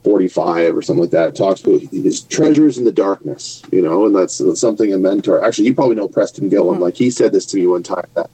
45 0.04 0.76
or 0.76 0.80
something 0.80 1.02
like 1.02 1.10
that. 1.10 1.30
It 1.30 1.36
talks 1.36 1.60
about 1.60 1.82
his 1.82 2.22
treasures 2.22 2.78
in 2.78 2.84
the 2.84 2.92
darkness, 2.92 3.62
you 3.70 3.82
know, 3.82 4.06
and 4.06 4.16
that's, 4.16 4.38
that's 4.38 4.60
something 4.60 4.94
a 4.94 4.98
mentor. 4.98 5.44
Actually, 5.44 5.66
you 5.66 5.74
probably 5.74 5.96
know 5.96 6.08
Preston 6.08 6.48
Gillum. 6.48 6.76
Mm-hmm. 6.76 6.84
Like 6.84 6.96
he 6.96 7.10
said 7.10 7.32
this 7.32 7.44
to 7.46 7.56
me 7.56 7.66
one 7.66 7.82
time 7.82 8.06
that 8.14 8.30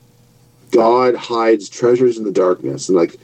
God 0.71 1.17
hides 1.17 1.69
treasures 1.69 2.17
in 2.17 2.25
the 2.25 2.31
darkness, 2.31 2.89
and 2.89 2.97
like 2.97 3.17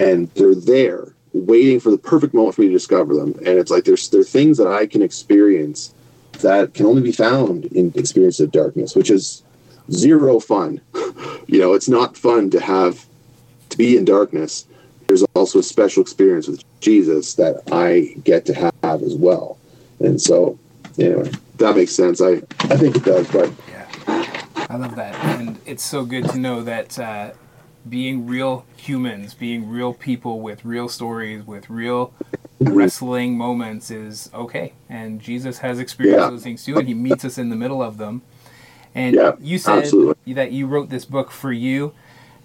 and 0.00 0.30
they're 0.30 0.54
there 0.54 1.14
waiting 1.32 1.78
for 1.78 1.90
the 1.90 1.98
perfect 1.98 2.34
moment 2.34 2.56
for 2.56 2.62
me 2.62 2.68
to 2.68 2.72
discover 2.72 3.14
them. 3.14 3.34
And 3.38 3.58
it's 3.58 3.70
like 3.70 3.84
there's 3.84 4.08
there 4.08 4.20
are 4.20 4.24
things 4.24 4.58
that 4.58 4.66
I 4.66 4.86
can 4.86 5.02
experience 5.02 5.94
that 6.40 6.74
can 6.74 6.86
only 6.86 7.02
be 7.02 7.12
found 7.12 7.66
in 7.66 7.92
experience 7.94 8.40
of 8.40 8.50
darkness, 8.50 8.96
which 8.96 9.10
is 9.10 9.42
zero 9.92 10.40
fun. 10.40 10.80
you 11.46 11.60
know, 11.60 11.74
it's 11.74 11.88
not 11.88 12.16
fun 12.16 12.50
to 12.50 12.60
have 12.60 13.06
to 13.68 13.78
be 13.78 13.96
in 13.96 14.04
darkness. 14.04 14.66
There's 15.06 15.22
also 15.34 15.58
a 15.58 15.62
special 15.62 16.02
experience 16.02 16.48
with 16.48 16.64
Jesus 16.80 17.34
that 17.34 17.62
I 17.70 18.14
get 18.24 18.46
to 18.46 18.54
have 18.54 19.02
as 19.02 19.14
well. 19.14 19.58
And 19.98 20.20
so, 20.20 20.58
anyway, 20.98 21.30
that 21.58 21.76
makes 21.76 21.92
sense. 21.92 22.22
I 22.22 22.42
I 22.60 22.76
think 22.76 22.96
it 22.96 23.04
does, 23.04 23.30
but 23.30 23.52
yeah, 23.68 23.86
I 24.56 24.76
love 24.76 24.96
that, 24.96 25.14
and 25.38 25.58
it's 25.66 25.84
so 25.84 26.04
good 26.04 26.28
to 26.30 26.38
know 26.38 26.62
that. 26.62 26.98
Uh, 26.98 27.32
being 27.88 28.26
real 28.26 28.66
humans, 28.76 29.34
being 29.34 29.68
real 29.68 29.94
people 29.94 30.40
with 30.40 30.64
real 30.64 30.88
stories, 30.88 31.46
with 31.46 31.70
real 31.70 32.12
wrestling 32.60 33.38
moments 33.38 33.90
is 33.90 34.30
okay, 34.34 34.74
and 34.88 35.20
Jesus 35.20 35.58
has 35.58 35.78
experienced 35.78 36.24
Yeah. 36.24 36.30
those 36.30 36.42
things 36.42 36.64
too, 36.64 36.78
and 36.78 36.86
He 36.88 36.94
meets 36.94 37.24
us 37.24 37.38
in 37.38 37.48
the 37.48 37.56
middle 37.56 37.82
of 37.82 37.96
them. 37.98 38.22
And 38.94 39.14
Yeah, 39.14 39.32
you 39.40 39.58
said 39.58 39.84
absolutely. 39.84 40.34
that 40.34 40.52
you 40.52 40.66
wrote 40.66 40.90
this 40.90 41.04
book 41.04 41.30
for 41.30 41.52
you, 41.52 41.92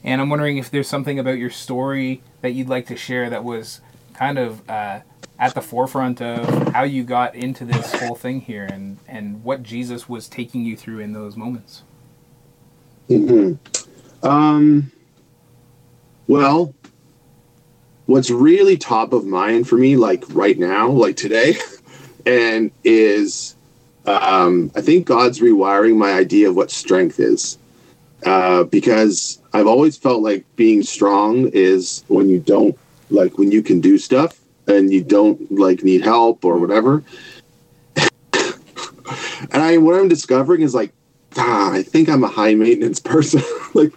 and 0.03 0.21
I'm 0.21 0.29
wondering 0.29 0.57
if 0.57 0.71
there's 0.71 0.87
something 0.87 1.19
about 1.19 1.37
your 1.37 1.49
story 1.49 2.21
that 2.41 2.51
you'd 2.51 2.69
like 2.69 2.87
to 2.87 2.95
share 2.95 3.29
that 3.29 3.43
was 3.43 3.81
kind 4.13 4.37
of 4.37 4.67
uh, 4.69 5.01
at 5.37 5.53
the 5.53 5.61
forefront 5.61 6.21
of 6.21 6.49
how 6.73 6.83
you 6.83 7.03
got 7.03 7.35
into 7.35 7.65
this 7.65 7.93
whole 7.95 8.15
thing 8.15 8.41
here, 8.41 8.65
and 8.65 8.97
and 9.07 9.43
what 9.43 9.63
Jesus 9.63 10.07
was 10.07 10.27
taking 10.29 10.63
you 10.63 10.77
through 10.77 10.99
in 10.99 11.13
those 11.13 11.35
moments. 11.35 11.83
hmm 13.07 13.53
Um, 14.23 14.91
well, 16.27 16.73
what's 18.05 18.29
really 18.29 18.77
top 18.77 19.13
of 19.13 19.25
mind 19.25 19.67
for 19.67 19.75
me, 19.75 19.95
like 19.95 20.23
right 20.29 20.57
now, 20.57 20.89
like 20.89 21.15
today, 21.15 21.55
and 22.25 22.71
is 22.83 23.55
um, 24.05 24.71
I 24.75 24.81
think 24.81 25.07
God's 25.07 25.39
rewiring 25.39 25.97
my 25.97 26.13
idea 26.13 26.49
of 26.49 26.55
what 26.55 26.71
strength 26.71 27.19
is. 27.19 27.57
Uh, 28.25 28.63
because 28.63 29.39
I've 29.53 29.67
always 29.67 29.97
felt 29.97 30.23
like 30.23 30.45
being 30.55 30.81
strong 30.81 31.49
is 31.49 32.03
when 32.07 32.27
you 32.29 32.39
don't 32.39 32.77
like 33.11 33.37
when 33.37 33.51
you 33.51 33.61
can 33.61 33.81
do 33.81 33.99
stuff 33.99 34.39
and 34.67 34.91
you 34.91 35.03
don't 35.03 35.51
like 35.51 35.83
need 35.83 36.03
help 36.03 36.43
or 36.43 36.57
whatever. 36.57 37.03
and 38.33 39.61
I 39.61 39.77
what 39.77 39.99
I'm 39.99 40.07
discovering 40.07 40.61
is 40.61 40.73
like 40.73 40.91
ah, 41.37 41.71
I 41.71 41.83
think 41.83 42.09
I'm 42.09 42.23
a 42.23 42.27
high 42.27 42.55
maintenance 42.55 42.99
person. 43.13 43.41
like, 43.73 43.93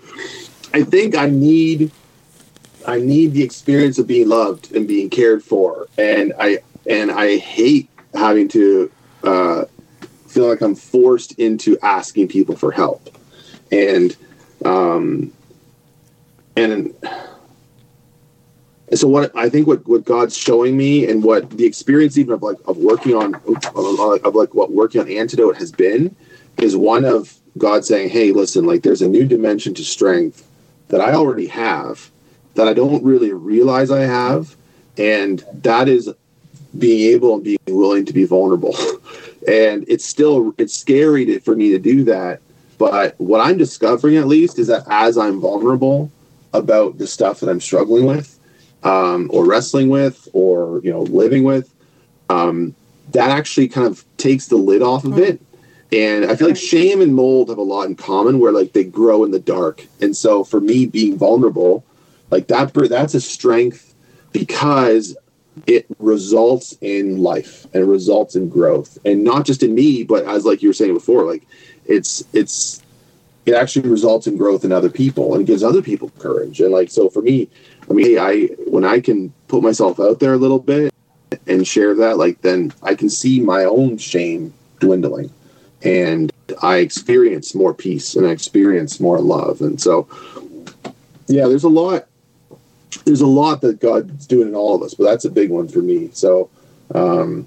I 0.72 0.82
think 0.82 1.16
I 1.16 1.26
need, 1.26 1.90
I 2.88 3.00
need 3.00 3.34
the 3.34 3.42
experience 3.42 3.98
of 3.98 4.06
being 4.06 4.28
loved 4.28 4.74
and 4.74 4.88
being 4.88 5.10
cared 5.10 5.44
for, 5.44 5.88
and 5.98 6.32
I 6.40 6.60
and 6.88 7.10
I 7.10 7.36
hate 7.36 7.90
having 8.14 8.48
to 8.48 8.90
uh, 9.22 9.64
feel 10.26 10.48
like 10.48 10.62
I'm 10.62 10.74
forced 10.74 11.32
into 11.32 11.78
asking 11.82 12.28
people 12.28 12.56
for 12.56 12.72
help, 12.72 13.14
and 13.70 14.16
um, 14.64 15.32
and. 16.56 16.94
So 18.94 19.06
what 19.06 19.36
I 19.36 19.50
think 19.50 19.66
what, 19.66 19.86
what 19.86 20.06
God's 20.06 20.34
showing 20.34 20.74
me 20.74 21.06
and 21.10 21.22
what 21.22 21.50
the 21.50 21.66
experience 21.66 22.16
even 22.16 22.32
of 22.32 22.42
like 22.42 22.56
of 22.64 22.78
working 22.78 23.14
on 23.14 23.34
of 23.34 24.34
like 24.34 24.54
what 24.54 24.72
working 24.72 25.02
on 25.02 25.10
antidote 25.10 25.58
has 25.58 25.70
been 25.70 26.16
is 26.56 26.74
one 26.74 27.04
of 27.04 27.36
God 27.58 27.84
saying, 27.84 28.08
"Hey, 28.08 28.32
listen, 28.32 28.64
like 28.64 28.82
there's 28.82 29.02
a 29.02 29.08
new 29.08 29.26
dimension 29.26 29.74
to 29.74 29.84
strength 29.84 30.48
that 30.88 31.02
I 31.02 31.12
already 31.12 31.48
have 31.48 32.10
that 32.54 32.68
I 32.68 32.74
don't 32.74 33.04
really 33.04 33.32
realize 33.32 33.90
I 33.90 34.00
have, 34.00 34.56
and 34.96 35.44
that 35.62 35.88
is 35.88 36.10
being 36.78 37.12
able 37.14 37.34
and 37.34 37.44
being 37.44 37.58
willing 37.68 38.04
to 38.06 38.12
be 38.12 38.24
vulnerable. 38.24 38.76
and 39.48 39.84
it's 39.88 40.04
still 40.04 40.54
it's 40.58 40.74
scary 40.74 41.24
to, 41.26 41.40
for 41.40 41.56
me 41.56 41.70
to 41.70 41.78
do 41.78 42.04
that, 42.04 42.40
but 42.78 43.14
what 43.18 43.40
I'm 43.40 43.56
discovering 43.56 44.16
at 44.16 44.26
least 44.26 44.58
is 44.58 44.66
that 44.68 44.84
as 44.88 45.16
I'm 45.16 45.40
vulnerable 45.40 46.10
about 46.52 46.98
the 46.98 47.06
stuff 47.06 47.40
that 47.40 47.48
I'm 47.48 47.60
struggling 47.60 48.06
with, 48.06 48.38
um, 48.82 49.28
or 49.32 49.46
wrestling 49.46 49.88
with, 49.88 50.28
or 50.32 50.80
you 50.82 50.90
know, 50.90 51.02
living 51.02 51.44
with, 51.44 51.72
um, 52.28 52.74
that 53.12 53.30
actually 53.30 53.68
kind 53.68 53.86
of 53.86 54.04
takes 54.16 54.46
the 54.46 54.56
lid 54.56 54.82
off 54.82 55.04
of 55.04 55.18
it 55.18 55.40
and 55.90 56.26
I 56.26 56.36
feel 56.36 56.48
like 56.48 56.56
shame 56.56 57.00
and 57.00 57.14
mold 57.14 57.48
have 57.48 57.58
a 57.58 57.62
lot 57.62 57.86
in 57.86 57.96
common 57.96 58.38
where 58.38 58.52
like 58.52 58.72
they 58.72 58.84
grow 58.84 59.24
in 59.24 59.30
the 59.30 59.38
dark. 59.38 59.86
And 60.00 60.16
so 60.16 60.44
for 60.44 60.60
me 60.60 60.86
being 60.86 61.16
vulnerable, 61.16 61.84
like 62.30 62.48
that 62.48 62.72
that's 62.74 63.14
a 63.14 63.20
strength 63.20 63.94
because 64.32 65.16
it 65.66 65.86
results 65.98 66.76
in 66.80 67.18
life 67.18 67.66
and 67.74 67.88
results 67.88 68.36
in 68.36 68.48
growth. 68.48 68.98
And 69.04 69.24
not 69.24 69.44
just 69.44 69.62
in 69.62 69.74
me, 69.74 70.04
but 70.04 70.24
as 70.24 70.44
like 70.44 70.62
you 70.62 70.68
were 70.68 70.74
saying 70.74 70.94
before, 70.94 71.24
like 71.24 71.46
it's 71.86 72.22
it's 72.32 72.82
it 73.46 73.54
actually 73.54 73.88
results 73.88 74.26
in 74.26 74.36
growth 74.36 74.64
in 74.64 74.72
other 74.72 74.90
people 74.90 75.34
and 75.34 75.46
gives 75.46 75.62
other 75.62 75.82
people 75.82 76.10
courage. 76.18 76.60
And 76.60 76.70
like 76.70 76.90
so 76.90 77.08
for 77.08 77.22
me, 77.22 77.48
I 77.90 77.92
mean 77.92 78.06
hey, 78.06 78.18
I 78.18 78.46
when 78.66 78.84
I 78.84 79.00
can 79.00 79.32
put 79.48 79.62
myself 79.62 79.98
out 79.98 80.20
there 80.20 80.34
a 80.34 80.38
little 80.38 80.58
bit 80.58 80.92
and 81.46 81.66
share 81.66 81.94
that, 81.96 82.18
like 82.18 82.42
then 82.42 82.72
I 82.82 82.94
can 82.94 83.08
see 83.08 83.40
my 83.40 83.64
own 83.64 83.98
shame 83.98 84.52
dwindling 84.80 85.32
and 85.82 86.32
I 86.62 86.78
experience 86.78 87.54
more 87.54 87.74
peace 87.74 88.16
and 88.16 88.26
I 88.26 88.30
experience 88.30 89.00
more 89.00 89.20
love. 89.20 89.60
And 89.60 89.80
so, 89.80 90.08
yeah, 91.26 91.46
there's 91.46 91.64
a 91.64 91.68
lot. 91.68 92.06
There's 93.04 93.20
a 93.20 93.26
lot 93.26 93.60
that 93.62 93.80
God's 93.80 94.26
doing 94.26 94.48
in 94.48 94.54
all 94.54 94.74
of 94.74 94.82
us, 94.82 94.94
but 94.94 95.04
that's 95.04 95.24
a 95.24 95.30
big 95.30 95.50
one 95.50 95.68
for 95.68 95.80
me. 95.80 96.10
So, 96.12 96.50
um, 96.94 97.46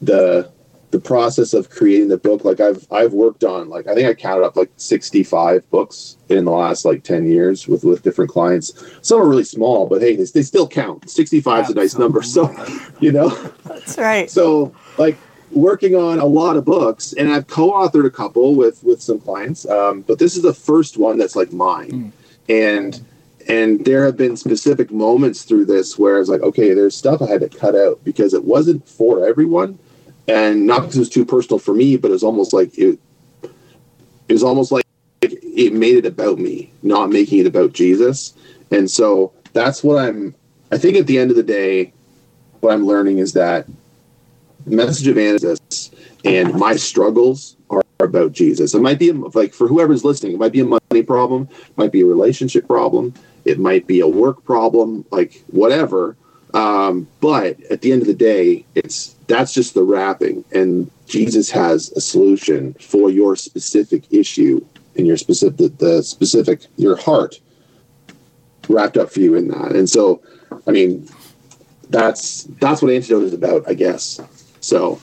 the 0.00 0.50
the 0.92 1.00
process 1.00 1.52
of 1.52 1.68
creating 1.68 2.08
the 2.08 2.16
book, 2.16 2.44
like 2.44 2.60
I've 2.60 2.86
I've 2.90 3.12
worked 3.12 3.44
on, 3.44 3.68
like 3.68 3.86
I 3.86 3.94
think 3.94 4.08
I 4.08 4.14
counted 4.14 4.44
up 4.44 4.56
like 4.56 4.70
65 4.76 5.68
books 5.70 6.16
in 6.28 6.44
the 6.44 6.52
last 6.52 6.84
like 6.84 7.02
10 7.02 7.26
years 7.26 7.68
with 7.68 7.84
with 7.84 8.02
different 8.02 8.30
clients. 8.30 8.72
Some 9.02 9.20
are 9.20 9.28
really 9.28 9.44
small, 9.44 9.86
but 9.86 10.00
hey, 10.00 10.16
they, 10.16 10.24
they 10.24 10.42
still 10.42 10.68
count. 10.68 11.10
65 11.10 11.64
is 11.64 11.70
a 11.70 11.74
nice 11.74 11.98
number, 11.98 12.22
so 12.22 12.54
you 13.00 13.12
know. 13.12 13.28
That's 13.64 13.98
right. 13.98 14.30
So, 14.30 14.74
like 14.96 15.16
working 15.50 15.94
on 15.94 16.18
a 16.18 16.24
lot 16.24 16.56
of 16.56 16.64
books 16.64 17.12
and 17.12 17.30
i've 17.32 17.46
co-authored 17.46 18.04
a 18.04 18.10
couple 18.10 18.56
with 18.56 18.82
with 18.82 19.00
some 19.00 19.18
clients 19.20 19.64
um, 19.68 20.02
but 20.02 20.18
this 20.18 20.36
is 20.36 20.42
the 20.42 20.52
first 20.52 20.98
one 20.98 21.16
that's 21.16 21.36
like 21.36 21.52
mine 21.52 22.12
and 22.48 23.04
and 23.48 23.84
there 23.84 24.04
have 24.04 24.16
been 24.16 24.36
specific 24.36 24.90
moments 24.90 25.44
through 25.44 25.64
this 25.64 25.98
where 25.98 26.18
it's 26.18 26.28
like 26.28 26.42
okay 26.42 26.74
there's 26.74 26.96
stuff 26.96 27.22
i 27.22 27.26
had 27.26 27.40
to 27.40 27.48
cut 27.48 27.74
out 27.74 28.02
because 28.04 28.34
it 28.34 28.44
wasn't 28.44 28.86
for 28.88 29.26
everyone 29.26 29.78
and 30.28 30.66
not 30.66 30.80
because 30.80 30.96
it 30.96 31.00
was 31.00 31.08
too 31.08 31.24
personal 31.24 31.58
for 31.58 31.74
me 31.74 31.96
but 31.96 32.08
it 32.08 32.12
was 32.12 32.24
almost 32.24 32.52
like 32.52 32.76
it 32.78 32.98
it 33.42 34.32
was 34.32 34.42
almost 34.42 34.72
like 34.72 34.84
it 35.22 35.72
made 35.72 35.96
it 35.96 36.06
about 36.06 36.38
me 36.38 36.70
not 36.82 37.10
making 37.10 37.38
it 37.38 37.46
about 37.46 37.72
jesus 37.72 38.34
and 38.70 38.90
so 38.90 39.32
that's 39.52 39.82
what 39.82 40.04
i'm 40.04 40.34
i 40.72 40.78
think 40.78 40.96
at 40.96 41.06
the 41.06 41.18
end 41.18 41.30
of 41.30 41.36
the 41.36 41.42
day 41.42 41.92
what 42.60 42.72
i'm 42.72 42.86
learning 42.86 43.18
is 43.18 43.32
that 43.32 43.66
the 44.66 44.74
message 44.74 45.06
of 45.06 45.14
Jesus 45.14 45.90
and 46.24 46.54
my 46.54 46.74
struggles 46.74 47.56
are 47.70 47.82
about 48.00 48.32
Jesus. 48.32 48.74
It 48.74 48.82
might 48.82 48.98
be 48.98 49.12
like 49.12 49.54
for 49.54 49.68
whoever's 49.68 50.04
listening, 50.04 50.32
it 50.32 50.38
might 50.38 50.52
be 50.52 50.60
a 50.60 50.64
money 50.64 51.02
problem, 51.02 51.48
might 51.76 51.92
be 51.92 52.02
a 52.02 52.06
relationship 52.06 52.66
problem, 52.66 53.14
it 53.46 53.58
might 53.58 53.86
be 53.86 54.00
a 54.00 54.08
work 54.08 54.44
problem, 54.44 55.04
like 55.10 55.42
whatever. 55.48 56.16
Um, 56.52 57.08
but 57.20 57.60
at 57.70 57.82
the 57.82 57.92
end 57.92 58.02
of 58.02 58.08
the 58.08 58.14
day, 58.14 58.64
it's 58.74 59.14
that's 59.26 59.52
just 59.52 59.74
the 59.74 59.82
wrapping, 59.82 60.44
and 60.52 60.90
Jesus 61.06 61.50
has 61.50 61.92
a 61.92 62.00
solution 62.00 62.74
for 62.74 63.10
your 63.10 63.36
specific 63.36 64.04
issue 64.12 64.64
and 64.96 65.06
your 65.06 65.16
specific 65.16 65.78
the, 65.78 66.02
specific 66.02 66.66
your 66.76 66.96
heart 66.96 67.40
wrapped 68.68 68.96
up 68.96 69.10
for 69.10 69.20
you 69.20 69.34
in 69.34 69.48
that. 69.48 69.76
And 69.76 69.88
so, 69.88 70.22
I 70.66 70.70
mean, 70.70 71.08
that's 71.90 72.44
that's 72.60 72.82
what 72.82 72.90
antidote 72.92 73.24
is 73.24 73.34
about, 73.34 73.68
I 73.68 73.74
guess. 73.74 74.20
So 74.60 75.00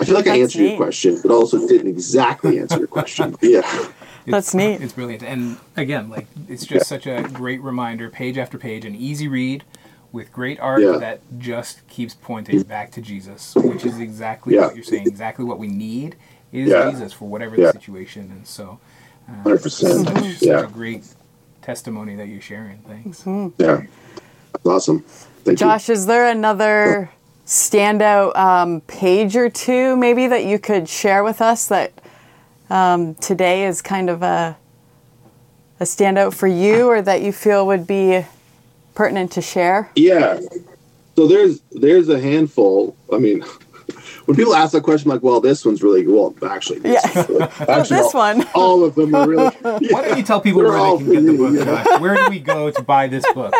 I 0.00 0.04
feel 0.04 0.14
like 0.14 0.26
I 0.26 0.38
That's 0.38 0.54
answered 0.54 0.62
your 0.62 0.76
question, 0.76 1.18
but 1.22 1.30
also 1.30 1.66
didn't 1.66 1.88
exactly 1.88 2.58
answer 2.58 2.78
your 2.78 2.88
question. 2.88 3.36
Yeah. 3.42 3.88
That's 4.30 4.54
neat. 4.54 4.80
It's 4.80 4.92
brilliant, 4.92 5.22
and 5.22 5.56
again, 5.76 6.08
like 6.10 6.26
it's 6.48 6.64
just 6.66 6.86
such 6.88 7.06
a 7.06 7.22
great 7.22 7.60
reminder, 7.62 8.08
page 8.10 8.38
after 8.38 8.58
page, 8.58 8.84
an 8.84 8.94
easy 8.94 9.28
read 9.28 9.64
with 10.12 10.32
great 10.32 10.58
art 10.60 10.80
Yeah. 10.82 10.96
that 10.98 11.20
just 11.38 11.86
keeps 11.88 12.14
pointing 12.14 12.62
back 12.62 12.90
to 12.92 13.00
Jesus, 13.02 13.54
which 13.54 13.84
is 13.84 13.98
exactly 14.00 14.54
Yeah. 14.54 14.62
what 14.66 14.74
you're 14.74 14.84
saying. 14.84 15.06
Exactly 15.06 15.44
what 15.44 15.58
we 15.58 15.66
need 15.68 16.16
is 16.52 16.70
Yeah. 16.70 16.90
Jesus 16.90 17.12
for 17.12 17.26
whatever 17.28 17.56
Yeah. 17.56 17.66
the 17.66 17.72
situation, 17.72 18.30
and 18.34 18.46
so. 18.46 18.78
Uh, 19.28 19.32
100%. 19.44 20.06
Such, 20.06 20.38
such 20.38 20.42
Yeah. 20.42 20.60
a 20.60 20.66
great 20.66 21.04
testimony 21.60 22.16
that 22.16 22.28
you're 22.28 22.40
sharing. 22.40 22.78
Thanks. 22.88 23.22
Yeah. 23.58 23.82
That's 24.54 24.64
awesome. 24.66 25.00
Thank 25.44 25.60
you. 25.60 25.66
Josh, 25.66 25.90
is 25.90 26.06
there 26.06 26.26
another 26.26 27.10
standout 27.46 28.34
um, 28.36 28.80
page 28.82 29.36
or 29.36 29.50
two 29.50 29.96
maybe 29.96 30.26
that 30.26 30.44
you 30.46 30.58
could 30.58 30.88
share 30.88 31.22
with 31.22 31.42
us 31.42 31.66
that 31.68 31.92
um, 32.70 33.14
today 33.16 33.64
is 33.66 33.82
kind 33.82 34.10
of 34.10 34.22
a 34.22 34.56
a 35.80 35.84
standout 35.84 36.34
for 36.34 36.48
you 36.48 36.88
or 36.88 37.00
that 37.00 37.22
you 37.22 37.32
feel 37.32 37.66
would 37.66 37.86
be 37.86 38.24
pertinent 38.94 39.30
to 39.32 39.40
share? 39.40 39.90
Yeah. 39.94 40.40
So 41.16 41.26
there's 41.28 41.60
there's 41.72 42.08
a 42.08 42.20
handful. 42.20 42.96
I 43.12 43.18
mean, 43.18 43.40
when 44.26 44.36
people 44.36 44.54
ask 44.54 44.72
that 44.72 44.82
question, 44.82 45.10
like, 45.10 45.22
well, 45.22 45.40
this 45.40 45.64
one's 45.64 45.82
really 45.82 46.06
well. 46.06 46.34
Actually, 46.48 46.80
this, 46.80 47.04
Yeah. 47.04 47.46
actually, 47.68 47.96
this 47.98 48.14
all, 48.14 48.20
one. 48.20 48.46
all 48.54 48.84
of 48.84 48.94
them 48.94 49.14
are 49.14 49.28
really. 49.28 49.54
Why 49.62 50.02
don't 50.02 50.18
you 50.18 50.24
tell 50.24 50.40
people 50.40 50.62
They're 50.62 50.72
where 50.72 50.98
they 50.98 51.04
can 51.04 51.12
get 51.12 51.26
the 51.26 51.36
book? 51.38 51.54
yeah. 51.86 51.98
Where 51.98 52.16
do 52.16 52.26
we 52.30 52.40
go 52.40 52.70
to 52.70 52.82
buy 52.82 53.06
this 53.06 53.24
book? 53.32 53.54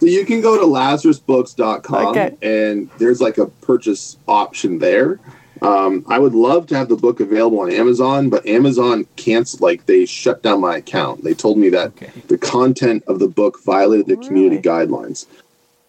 So 0.00 0.06
you 0.06 0.24
can 0.24 0.40
go 0.40 0.56
to 0.58 0.64
lazarusbooks.com 0.64 2.06
Okay. 2.06 2.34
and 2.40 2.88
there's 2.98 3.20
like 3.20 3.36
a 3.36 3.46
purchase 3.46 4.16
option 4.26 4.78
there. 4.78 5.20
Um, 5.62 6.04
I 6.08 6.18
would 6.18 6.34
love 6.34 6.66
to 6.68 6.76
have 6.76 6.88
the 6.88 6.96
book 6.96 7.20
available 7.20 7.60
on 7.60 7.70
Amazon, 7.70 8.30
but 8.30 8.46
Amazon 8.46 9.06
can't 9.16 9.60
like 9.60 9.86
they 9.86 10.06
shut 10.06 10.42
down 10.42 10.60
my 10.60 10.76
account. 10.78 11.22
They 11.22 11.34
told 11.34 11.58
me 11.58 11.68
that 11.70 11.88
Okay. 11.88 12.10
the 12.28 12.38
content 12.38 13.04
of 13.06 13.18
the 13.18 13.28
book 13.28 13.62
violated 13.64 14.06
the 14.06 14.16
community 14.16 14.56
Really? 14.56 14.86
guidelines. 14.86 15.26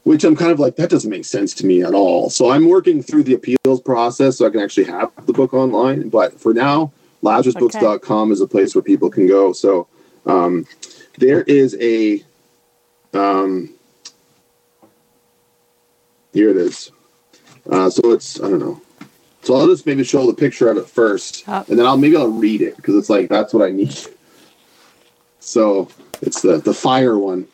which 0.04 0.24
I'm 0.24 0.36
kind 0.36 0.51
of 0.51 0.60
like, 0.60 0.78
that 0.78 0.90
doesn't 0.90 1.12
make 1.12 1.25
sense 1.25 1.54
to 1.54 1.66
me 1.68 1.84
at 1.84 1.94
all. 1.94 2.32
So 2.32 2.50
I'm 2.50 2.68
working 2.68 3.04
through 3.04 3.22
the 3.22 3.36
appeals 3.36 3.82
process 3.82 4.40
so 4.40 4.48
I 4.48 4.50
can 4.50 4.60
actually 4.60 4.86
have 4.86 5.12
the 5.28 5.32
book 5.32 5.54
online. 5.54 6.10
But 6.10 6.40
for 6.40 6.56
now, 6.56 6.92
LazarusBooks.com 7.22 8.24
okay. 8.30 8.34
is 8.34 8.42
a 8.42 8.48
place 8.48 8.74
where 8.74 8.82
people 8.82 9.12
can 9.12 9.28
go. 9.28 9.54
So 9.54 9.88
um, 10.25 10.66
there 11.20 11.44
is 11.44 11.78
a, 11.80 12.24
um, 13.13 13.70
here 16.34 16.50
it 16.50 16.58
is. 16.58 16.92
Uh, 17.70 17.92
so 17.92 18.12
it's, 18.12 18.42
I 18.42 18.50
don't 18.50 18.58
know. 18.60 18.82
So 19.43 19.55
I'll 19.55 19.67
just 19.67 19.86
maybe 19.86 20.03
show 20.03 20.27
the 20.27 20.33
picture 20.33 20.69
of 20.69 20.77
it 20.77 20.88
first, 20.88 21.43
oh. 21.48 21.65
and 21.67 21.79
then 21.79 21.86
I'll 21.86 21.98
maybe 21.98 22.15
I'll 22.15 22.27
read 22.27 22.62
it 22.62 22.75
because 22.75 22.95
it's 22.95 23.10
like 23.10 23.29
that's 23.29 23.53
what 23.53 23.65
I 23.65 23.71
need. 23.71 23.98
So 25.39 25.89
it's 26.21 26.41
the 26.41 26.57
the 26.57 26.74
fire 26.74 27.17
one. 27.17 27.48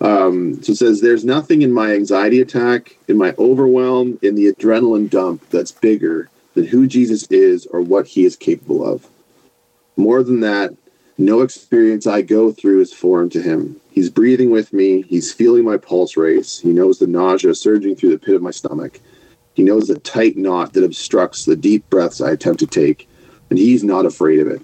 Um, 0.00 0.62
so 0.62 0.72
it 0.72 0.76
says, 0.76 1.00
"There's 1.00 1.24
nothing 1.24 1.62
in 1.62 1.72
my 1.72 1.92
anxiety 1.92 2.40
attack, 2.40 2.96
in 3.08 3.18
my 3.18 3.34
overwhelm, 3.38 4.18
in 4.22 4.34
the 4.34 4.50
adrenaline 4.50 5.10
dump 5.10 5.48
that's 5.50 5.70
bigger 5.70 6.30
than 6.54 6.66
who 6.66 6.86
Jesus 6.86 7.24
is 7.24 7.66
or 7.66 7.82
what 7.82 8.06
He 8.06 8.24
is 8.24 8.36
capable 8.36 8.86
of. 8.86 9.06
More 9.96 10.22
than 10.22 10.40
that, 10.40 10.74
no 11.18 11.42
experience 11.42 12.06
I 12.06 12.22
go 12.22 12.50
through 12.52 12.80
is 12.80 12.92
foreign 12.92 13.28
to 13.30 13.42
Him. 13.42 13.80
He's 13.90 14.08
breathing 14.08 14.50
with 14.50 14.72
me. 14.72 15.02
He's 15.02 15.32
feeling 15.32 15.64
my 15.64 15.76
pulse 15.76 16.16
race. 16.16 16.58
He 16.58 16.72
knows 16.72 16.98
the 16.98 17.06
nausea 17.06 17.54
surging 17.54 17.94
through 17.94 18.10
the 18.10 18.18
pit 18.18 18.34
of 18.34 18.42
my 18.42 18.50
stomach." 18.50 19.00
He 19.54 19.62
knows 19.62 19.88
the 19.88 19.98
tight 19.98 20.36
knot 20.36 20.72
that 20.72 20.84
obstructs 20.84 21.44
the 21.44 21.56
deep 21.56 21.88
breaths 21.90 22.20
I 22.20 22.30
attempt 22.30 22.60
to 22.60 22.66
take, 22.66 23.08
and 23.50 23.58
he's 23.58 23.84
not 23.84 24.06
afraid 24.06 24.40
of 24.40 24.48
it. 24.48 24.62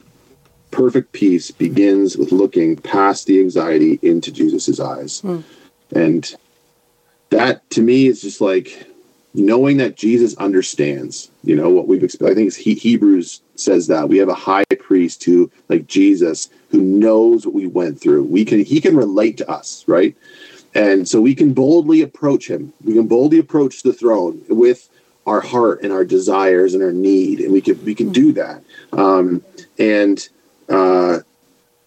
Perfect 0.71 1.13
peace 1.13 1.51
begins 1.51 2.17
with 2.17 2.33
looking 2.33 2.77
past 2.77 3.27
the 3.27 3.41
anxiety 3.41 3.99
into 4.03 4.31
Jesus' 4.31 4.81
eyes. 4.81 5.23
Mm. 5.23 5.45
And 5.93 6.37
that 7.31 7.69
to 7.71 7.83
me 7.83 8.07
is 8.07 8.23
just 8.23 8.41
like 8.41 8.87
knowing 9.35 9.77
that 9.77 9.97
Jesus 9.97 10.37
understands, 10.37 11.31
you 11.45 11.55
know, 11.55 11.71
what 11.71 11.87
we've 11.87 12.03
experienced. 12.03 12.39
I 12.39 12.43
think 12.43 12.55
he, 12.55 12.75
Hebrews 12.75 13.43
says 13.55 13.87
that 13.87 14.09
we 14.09 14.19
have 14.19 14.29
a 14.29 14.35
high 14.35 14.65
priest 14.79 15.23
who, 15.25 15.51
like 15.69 15.87
Jesus, 15.87 16.49
who 16.71 16.81
knows 16.81 17.47
what 17.47 17.55
we 17.55 17.67
went 17.67 18.01
through. 18.01 18.25
We 18.25 18.45
can, 18.45 18.65
he 18.65 18.81
can 18.81 18.97
relate 18.97 19.37
to 19.39 19.49
us, 19.49 19.85
right? 19.87 20.17
And 20.75 21.09
so 21.09 21.21
we 21.21 21.35
can 21.35 21.53
boldly 21.53 22.03
approach 22.03 22.49
him. 22.49 22.73
We 22.85 22.95
can 22.95 23.09
boldly 23.09 23.39
approach 23.39 23.83
the 23.83 23.93
throne 23.93 24.43
with 24.49 24.89
our 25.27 25.41
heart 25.41 25.83
and 25.83 25.93
our 25.93 26.05
desires 26.05 26.75
and 26.75 26.83
our 26.83 26.93
need, 26.93 27.41
and 27.41 27.53
we 27.53 27.61
can 27.61 27.83
we 27.85 27.95
can 27.95 28.11
do 28.11 28.33
that. 28.33 28.63
Um, 28.93 29.43
and 29.79 30.29
uh, 30.69 31.21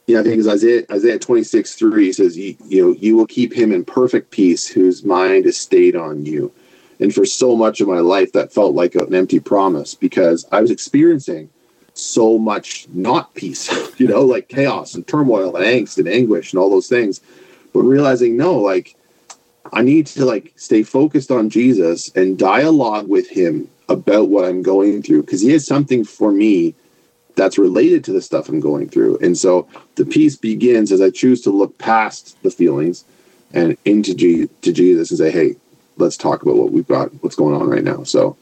yeah, 0.07 0.19
I 0.19 0.23
think 0.23 0.39
it's 0.39 0.47
Isaiah 0.47 0.83
Isaiah 0.91 1.19
twenty 1.19 1.43
six 1.43 1.75
three 1.75 2.11
says, 2.11 2.37
you, 2.37 2.55
you 2.65 2.85
know, 2.85 2.91
you 2.99 3.15
will 3.15 3.27
keep 3.27 3.53
him 3.53 3.71
in 3.71 3.85
perfect 3.85 4.31
peace, 4.31 4.67
whose 4.67 5.03
mind 5.03 5.45
is 5.45 5.57
stayed 5.57 5.95
on 5.95 6.25
you. 6.25 6.51
And 6.99 7.13
for 7.13 7.25
so 7.25 7.55
much 7.55 7.81
of 7.81 7.87
my 7.87 7.99
life, 7.99 8.31
that 8.33 8.53
felt 8.53 8.75
like 8.75 8.95
an 8.95 9.13
empty 9.13 9.39
promise 9.39 9.95
because 9.95 10.45
I 10.51 10.61
was 10.61 10.71
experiencing 10.71 11.49
so 11.95 12.37
much 12.37 12.87
not 12.93 13.33
peace, 13.33 13.69
you 13.99 14.07
know, 14.07 14.21
like 14.21 14.49
chaos 14.49 14.93
and 14.93 15.07
turmoil 15.07 15.55
and 15.55 15.65
angst 15.65 15.97
and 15.97 16.07
anguish 16.07 16.53
and 16.53 16.59
all 16.59 16.69
those 16.69 16.87
things 16.87 17.21
but 17.73 17.81
realizing 17.81 18.37
no 18.37 18.55
like 18.57 18.95
i 19.71 19.81
need 19.81 20.05
to 20.05 20.25
like 20.25 20.53
stay 20.55 20.83
focused 20.83 21.31
on 21.31 21.49
jesus 21.49 22.09
and 22.15 22.37
dialogue 22.37 23.07
with 23.07 23.29
him 23.29 23.67
about 23.89 24.29
what 24.29 24.45
i'm 24.45 24.61
going 24.61 25.01
through 25.01 25.21
because 25.21 25.41
he 25.41 25.51
has 25.51 25.65
something 25.65 26.03
for 26.03 26.31
me 26.31 26.73
that's 27.35 27.57
related 27.57 28.03
to 28.03 28.13
the 28.13 28.21
stuff 28.21 28.49
i'm 28.49 28.59
going 28.59 28.87
through. 28.87 29.17
And 29.17 29.37
so 29.37 29.67
the 29.95 30.05
peace 30.05 30.35
begins 30.35 30.91
as 30.91 31.01
i 31.01 31.09
choose 31.09 31.41
to 31.41 31.49
look 31.49 31.77
past 31.77 32.41
the 32.43 32.51
feelings 32.51 33.05
and 33.53 33.77
into 33.85 34.13
G- 34.13 34.49
to 34.61 34.71
jesus 34.71 35.11
and 35.11 35.17
say 35.17 35.31
hey 35.31 35.55
let's 35.97 36.17
talk 36.17 36.41
about 36.41 36.55
what 36.55 36.71
we've 36.71 36.87
got 36.87 37.09
what's 37.23 37.35
going 37.35 37.55
on 37.55 37.69
right 37.69 37.83
now. 37.83 38.03
So 38.03 38.37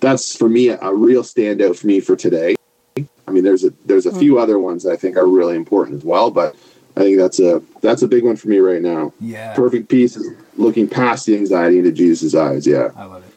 that's 0.00 0.36
for 0.36 0.48
me 0.48 0.68
a, 0.68 0.92
real 0.92 1.22
standout 1.22 1.76
for 1.76 1.86
me 1.86 2.00
for 2.00 2.16
today. 2.16 2.54
I 2.96 3.30
mean 3.30 3.44
there's 3.44 3.64
a 3.64 3.72
there's 3.86 4.06
a 4.06 4.10
mm-hmm. 4.10 4.18
few 4.18 4.38
other 4.38 4.58
ones 4.58 4.82
that 4.82 4.92
i 4.92 4.96
think 4.96 5.16
are 5.16 5.26
really 5.26 5.56
important 5.56 5.96
as 5.96 6.04
well 6.04 6.30
but 6.30 6.54
I 6.96 7.00
think 7.00 7.18
that's 7.18 7.40
a 7.40 7.62
that's 7.80 8.02
a 8.02 8.08
big 8.08 8.24
one 8.24 8.36
for 8.36 8.48
me 8.48 8.58
right 8.58 8.82
now. 8.82 9.12
Yeah. 9.20 9.54
Perfect 9.54 9.88
peace 9.88 10.16
is 10.16 10.36
looking 10.56 10.88
past 10.88 11.26
the 11.26 11.36
anxiety 11.36 11.78
into 11.78 11.92
Jesus' 11.92 12.34
eyes. 12.34 12.66
Yeah. 12.66 12.90
I 12.96 13.04
love 13.04 13.24
it. 13.24 13.34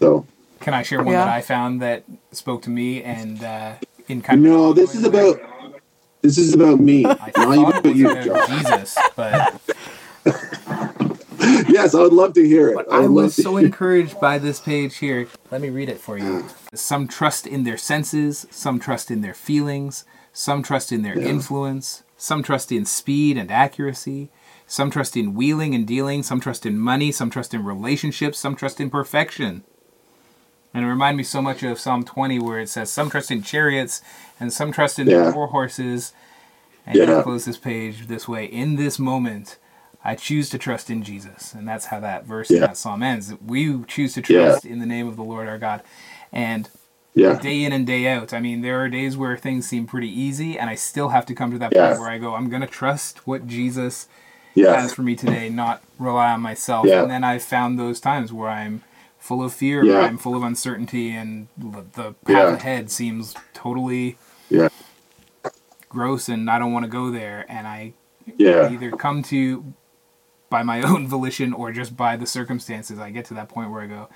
So. 0.00 0.26
Can 0.60 0.74
I 0.74 0.82
share 0.82 1.02
one 1.02 1.12
yeah. 1.12 1.24
that 1.24 1.34
I 1.34 1.40
found 1.42 1.82
that 1.82 2.04
spoke 2.32 2.62
to 2.62 2.70
me 2.70 3.02
and 3.02 3.42
uh, 3.42 3.74
in 4.08 4.22
kind 4.22 4.44
of 4.44 4.52
no, 4.52 4.72
this 4.72 4.94
is 4.94 5.04
about 5.04 5.38
this 6.22 6.38
is 6.38 6.54
about 6.54 6.80
me. 6.80 7.04
I 7.04 7.14
thought 7.14 7.84
it 7.84 7.88
was 7.88 7.96
you, 7.98 8.10
about 8.10 8.48
Jesus, 8.48 8.98
but. 9.14 9.60
yes, 11.68 11.94
I 11.94 12.00
would 12.00 12.14
love 12.14 12.32
to 12.34 12.46
hear 12.46 12.70
it. 12.70 12.86
I, 12.90 13.02
I 13.02 13.06
was 13.08 13.34
so 13.34 13.58
encouraged 13.58 14.18
by 14.20 14.38
this 14.38 14.58
page 14.58 14.96
here. 14.96 15.28
Let 15.50 15.60
me 15.60 15.68
read 15.68 15.90
it 15.90 15.98
for 15.98 16.16
you. 16.16 16.46
Some 16.72 17.08
trust 17.08 17.46
in 17.46 17.64
their 17.64 17.76
senses, 17.76 18.46
some 18.50 18.80
trust 18.80 19.10
in 19.10 19.20
their 19.20 19.34
feelings, 19.34 20.06
some 20.32 20.62
trust 20.62 20.92
in 20.92 21.02
their 21.02 21.18
yeah. 21.18 21.28
influence, 21.28 22.03
some 22.16 22.42
trust 22.42 22.72
in 22.72 22.84
speed 22.84 23.36
and 23.36 23.50
accuracy. 23.50 24.30
Some 24.66 24.90
trust 24.90 25.16
in 25.16 25.34
wheeling 25.34 25.74
and 25.74 25.86
dealing. 25.86 26.22
Some 26.22 26.40
trust 26.40 26.64
in 26.64 26.78
money. 26.78 27.12
Some 27.12 27.30
trust 27.30 27.54
in 27.54 27.64
relationships. 27.64 28.38
Some 28.38 28.56
trust 28.56 28.80
in 28.80 28.90
perfection. 28.90 29.64
And 30.72 30.84
it 30.84 30.88
reminds 30.88 31.16
me 31.18 31.22
so 31.22 31.40
much 31.40 31.62
of 31.62 31.78
Psalm 31.78 32.04
20 32.04 32.40
where 32.40 32.58
it 32.58 32.68
says, 32.68 32.90
Some 32.90 33.10
trust 33.10 33.30
in 33.30 33.42
chariots 33.42 34.02
and 34.40 34.52
some 34.52 34.72
trust 34.72 34.98
in 34.98 35.08
yeah. 35.08 35.32
war 35.32 35.48
horses. 35.48 36.12
And 36.86 36.96
yeah. 36.96 37.18
I 37.18 37.22
close 37.22 37.44
this 37.44 37.56
page 37.56 38.08
this 38.08 38.28
way 38.28 38.44
In 38.44 38.76
this 38.76 38.98
moment, 38.98 39.58
I 40.04 40.14
choose 40.14 40.50
to 40.50 40.58
trust 40.58 40.90
in 40.90 41.02
Jesus. 41.02 41.54
And 41.54 41.66
that's 41.66 41.86
how 41.86 42.00
that 42.00 42.24
verse 42.24 42.50
yeah. 42.50 42.56
in 42.56 42.60
that 42.62 42.76
psalm 42.76 43.02
ends. 43.02 43.32
We 43.44 43.84
choose 43.84 44.14
to 44.14 44.22
trust 44.22 44.64
yeah. 44.64 44.72
in 44.72 44.80
the 44.80 44.86
name 44.86 45.06
of 45.06 45.16
the 45.16 45.22
Lord 45.22 45.48
our 45.48 45.58
God. 45.58 45.82
And 46.32 46.68
yeah. 47.14 47.38
day 47.38 47.62
in 47.64 47.72
and 47.72 47.86
day 47.86 48.08
out. 48.08 48.32
I 48.32 48.40
mean, 48.40 48.60
there 48.60 48.80
are 48.82 48.88
days 48.88 49.16
where 49.16 49.36
things 49.36 49.66
seem 49.66 49.86
pretty 49.86 50.08
easy, 50.08 50.58
and 50.58 50.68
I 50.68 50.74
still 50.74 51.10
have 51.10 51.26
to 51.26 51.34
come 51.34 51.50
to 51.52 51.58
that 51.58 51.72
yeah. 51.74 51.88
point 51.88 52.00
where 52.00 52.10
I 52.10 52.18
go, 52.18 52.34
I'm 52.34 52.48
going 52.48 52.62
to 52.62 52.68
trust 52.68 53.26
what 53.26 53.46
Jesus 53.46 54.08
yeah. 54.54 54.80
has 54.80 54.92
for 54.92 55.02
me 55.02 55.14
today, 55.14 55.48
not 55.48 55.82
rely 55.98 56.32
on 56.32 56.40
myself. 56.40 56.86
Yeah. 56.86 57.02
And 57.02 57.10
then 57.10 57.24
I've 57.24 57.42
found 57.42 57.78
those 57.78 58.00
times 58.00 58.32
where 58.32 58.48
I'm 58.48 58.82
full 59.18 59.42
of 59.42 59.52
fear, 59.52 59.84
yeah. 59.84 60.00
I'm 60.00 60.18
full 60.18 60.36
of 60.36 60.42
uncertainty, 60.42 61.10
and 61.10 61.48
the 61.56 62.14
path 62.26 62.58
ahead 62.58 62.90
seems 62.90 63.34
totally 63.54 64.18
yeah. 64.50 64.68
gross, 65.88 66.28
and 66.28 66.50
I 66.50 66.58
don't 66.58 66.72
want 66.72 66.84
to 66.84 66.90
go 66.90 67.10
there. 67.10 67.46
And 67.48 67.66
I 67.66 67.94
yeah. 68.36 68.70
either 68.70 68.90
come 68.90 69.22
to 69.24 69.72
by 70.50 70.62
my 70.62 70.82
own 70.88 71.08
volition 71.08 71.52
or 71.52 71.72
just 71.72 71.96
by 71.96 72.16
the 72.16 72.26
circumstances. 72.26 72.98
I 72.98 73.10
get 73.10 73.24
to 73.26 73.34
that 73.34 73.48
point 73.48 73.70
where 73.70 73.82
I 73.82 73.86
go, 73.86 74.08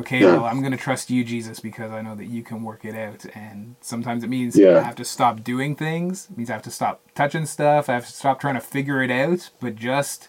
okay, 0.00 0.20
yeah. 0.20 0.32
well, 0.32 0.44
I'm 0.44 0.60
going 0.60 0.72
to 0.72 0.78
trust 0.78 1.10
you, 1.10 1.24
Jesus, 1.24 1.60
because 1.60 1.90
I 1.90 2.02
know 2.02 2.14
that 2.14 2.26
you 2.26 2.42
can 2.42 2.62
work 2.62 2.84
it 2.84 2.94
out. 2.94 3.24
And 3.34 3.76
sometimes 3.80 4.24
it 4.24 4.30
means 4.30 4.56
yeah. 4.56 4.78
I 4.78 4.82
have 4.82 4.96
to 4.96 5.04
stop 5.04 5.44
doing 5.44 5.76
things. 5.76 6.28
It 6.30 6.36
means 6.36 6.50
I 6.50 6.54
have 6.54 6.62
to 6.62 6.70
stop 6.70 7.02
touching 7.14 7.46
stuff. 7.46 7.88
I 7.88 7.94
have 7.94 8.06
to 8.06 8.12
stop 8.12 8.40
trying 8.40 8.54
to 8.54 8.60
figure 8.60 9.02
it 9.02 9.10
out, 9.10 9.50
but 9.60 9.76
just 9.76 10.28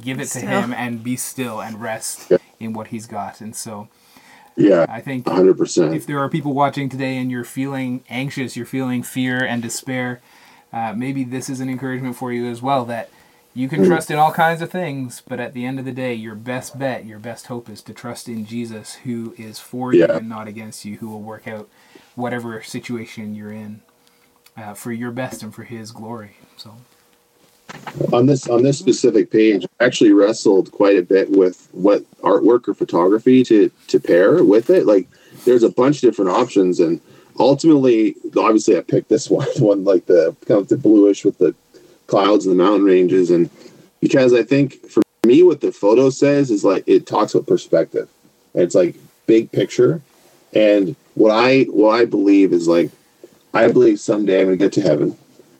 give 0.00 0.20
it 0.20 0.28
still. 0.28 0.42
to 0.42 0.48
Him 0.48 0.72
and 0.72 1.02
be 1.02 1.16
still 1.16 1.60
and 1.60 1.80
rest 1.80 2.30
yeah. 2.30 2.38
in 2.60 2.72
what 2.72 2.88
He's 2.88 3.06
got. 3.06 3.40
And 3.40 3.54
so, 3.54 3.88
yeah, 4.56 4.86
I 4.88 5.00
think 5.00 5.24
100%. 5.26 5.94
If 5.94 6.06
there 6.06 6.18
are 6.18 6.28
people 6.28 6.52
watching 6.52 6.88
today 6.88 7.16
and 7.16 7.30
you're 7.30 7.44
feeling 7.44 8.04
anxious, 8.08 8.56
you're 8.56 8.66
feeling 8.66 9.02
fear 9.02 9.44
and 9.44 9.62
despair, 9.62 10.20
uh, 10.72 10.92
maybe 10.94 11.24
this 11.24 11.48
is 11.48 11.60
an 11.60 11.68
encouragement 11.68 12.16
for 12.16 12.32
you 12.32 12.46
as 12.46 12.60
well 12.60 12.84
that 12.86 13.08
you 13.58 13.68
can 13.68 13.84
trust 13.84 14.08
in 14.08 14.16
all 14.16 14.30
kinds 14.30 14.62
of 14.62 14.70
things, 14.70 15.20
but 15.26 15.40
at 15.40 15.52
the 15.52 15.66
end 15.66 15.80
of 15.80 15.84
the 15.84 15.90
day, 15.90 16.14
your 16.14 16.36
best 16.36 16.78
bet, 16.78 17.04
your 17.04 17.18
best 17.18 17.48
hope 17.48 17.68
is 17.68 17.82
to 17.82 17.92
trust 17.92 18.28
in 18.28 18.46
Jesus, 18.46 18.94
who 18.94 19.34
is 19.36 19.58
for 19.58 19.92
yeah. 19.92 20.06
you 20.06 20.12
and 20.12 20.28
not 20.28 20.46
against 20.46 20.84
you, 20.84 20.98
who 20.98 21.08
will 21.08 21.22
work 21.22 21.48
out 21.48 21.68
whatever 22.14 22.62
situation 22.62 23.34
you're 23.34 23.50
in 23.50 23.80
uh, 24.56 24.74
for 24.74 24.92
your 24.92 25.10
best 25.10 25.42
and 25.42 25.52
for 25.52 25.64
His 25.64 25.90
glory. 25.90 26.36
So, 26.56 26.76
on 28.12 28.26
this 28.26 28.48
on 28.48 28.62
this 28.62 28.78
specific 28.78 29.28
page, 29.32 29.66
I 29.80 29.84
actually 29.84 30.12
wrestled 30.12 30.70
quite 30.70 30.96
a 30.96 31.02
bit 31.02 31.28
with 31.32 31.68
what 31.72 32.04
artwork 32.20 32.68
or 32.68 32.74
photography 32.74 33.42
to 33.42 33.72
to 33.88 33.98
pair 33.98 34.44
with 34.44 34.70
it. 34.70 34.86
Like, 34.86 35.08
there's 35.44 35.64
a 35.64 35.70
bunch 35.70 35.96
of 35.96 36.02
different 36.02 36.30
options, 36.30 36.78
and 36.78 37.00
ultimately, 37.40 38.14
obviously, 38.36 38.76
I 38.76 38.82
picked 38.82 39.08
this 39.08 39.28
one, 39.30 39.48
one 39.58 39.82
like 39.82 40.06
the 40.06 40.36
kind 40.46 40.60
of 40.60 40.68
the 40.68 40.76
bluish 40.76 41.24
with 41.24 41.38
the 41.38 41.56
clouds 42.08 42.46
and 42.46 42.58
the 42.58 42.62
mountain 42.62 42.84
ranges. 42.84 43.30
And 43.30 43.48
because 44.00 44.34
I 44.34 44.42
think 44.42 44.84
for 44.90 45.02
me, 45.24 45.44
what 45.44 45.60
the 45.60 45.70
photo 45.70 46.10
says 46.10 46.50
is 46.50 46.64
like 46.64 46.82
it 46.88 47.06
talks 47.06 47.34
about 47.34 47.46
perspective. 47.46 48.08
It's 48.54 48.74
like 48.74 48.96
big 49.26 49.52
picture. 49.52 50.02
And 50.52 50.96
what 51.14 51.30
I 51.30 51.62
what 51.64 52.00
I 52.00 52.04
believe 52.04 52.52
is 52.52 52.66
like 52.66 52.90
I 53.54 53.70
believe 53.70 54.00
someday 54.00 54.40
I'm 54.40 54.46
gonna 54.46 54.56
get 54.56 54.72
to 54.72 54.82
heaven. 54.82 55.16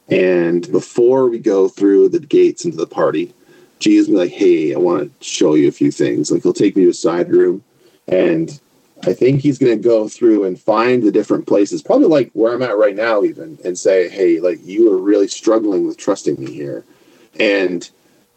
And 0.09 0.71
before 0.73 1.29
we 1.29 1.39
go 1.39 1.69
through 1.69 2.09
the 2.09 2.21
gates 2.21 2.65
into 2.65 2.79
the 2.79 2.87
party, 2.87 3.35
Jesus 3.79 4.09
be 4.09 4.15
like, 4.15 4.31
hey, 4.33 4.75
I 4.75 4.79
want 4.79 5.21
to 5.21 5.25
show 5.25 5.55
you 5.55 5.69
a 5.69 5.73
few 5.73 5.91
things. 5.91 6.31
Like 6.31 6.43
he'll 6.43 6.53
take 6.53 6.77
me 6.77 6.85
to 6.85 6.91
a 6.91 6.95
side 6.95 7.31
room 7.31 7.63
and 8.09 8.59
I 9.05 9.13
think 9.13 9.41
he's 9.41 9.59
going 9.59 9.77
to 9.77 9.83
go 9.83 10.09
through 10.09 10.45
and 10.45 10.59
find 10.59 11.03
the 11.03 11.13
different 11.13 11.47
places, 11.47 11.83
probably 11.83 12.09
like 12.09 12.31
where 12.33 12.53
I'm 12.53 12.63
at 12.63 12.77
right 12.77 12.97
now, 12.97 13.23
even, 13.23 13.59
and 13.65 13.79
say, 13.79 14.09
"Hey, 14.09 14.41
like 14.41 14.59
you 14.65 14.93
are 14.93 14.99
really 14.99 15.29
struggling 15.29 15.87
with 15.87 15.97
trusting 15.97 16.39
me 16.39 16.53
here," 16.53 16.85
and 17.39 17.89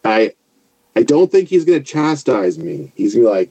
I, 0.04 0.34
I 0.94 1.02
don't 1.02 1.30
think 1.30 1.48
he's 1.48 1.64
going 1.64 1.82
to 1.82 1.84
chastise 1.84 2.58
me. 2.58 2.92
He's 2.94 3.14
going 3.14 3.26
to 3.26 3.30
be 3.30 3.36
like, 3.36 3.50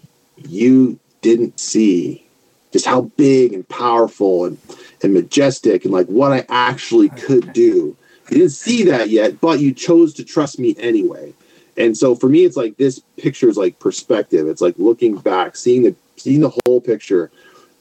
you 0.49 0.99
didn't 1.21 1.59
see 1.59 2.25
just 2.71 2.85
how 2.85 3.01
big 3.17 3.53
and 3.53 3.67
powerful 3.67 4.45
and, 4.45 4.57
and 5.03 5.13
majestic 5.13 5.83
and 5.83 5.93
like 5.93 6.07
what 6.07 6.31
I 6.31 6.45
actually 6.49 7.09
could 7.09 7.53
do. 7.53 7.95
You 8.29 8.37
didn't 8.37 8.51
see 8.51 8.83
that 8.85 9.09
yet, 9.09 9.41
but 9.41 9.59
you 9.59 9.73
chose 9.73 10.13
to 10.15 10.23
trust 10.23 10.57
me 10.57 10.75
anyway. 10.79 11.33
And 11.77 11.97
so 11.97 12.15
for 12.15 12.29
me, 12.29 12.45
it's 12.45 12.57
like 12.57 12.77
this 12.77 12.99
picture 13.17 13.49
is 13.49 13.57
like 13.57 13.79
perspective. 13.79 14.47
It's 14.47 14.61
like 14.61 14.75
looking 14.77 15.17
back, 15.17 15.55
seeing 15.55 15.83
the 15.83 15.95
seeing 16.21 16.41
the 16.41 16.53
whole 16.65 16.81
picture, 16.81 17.31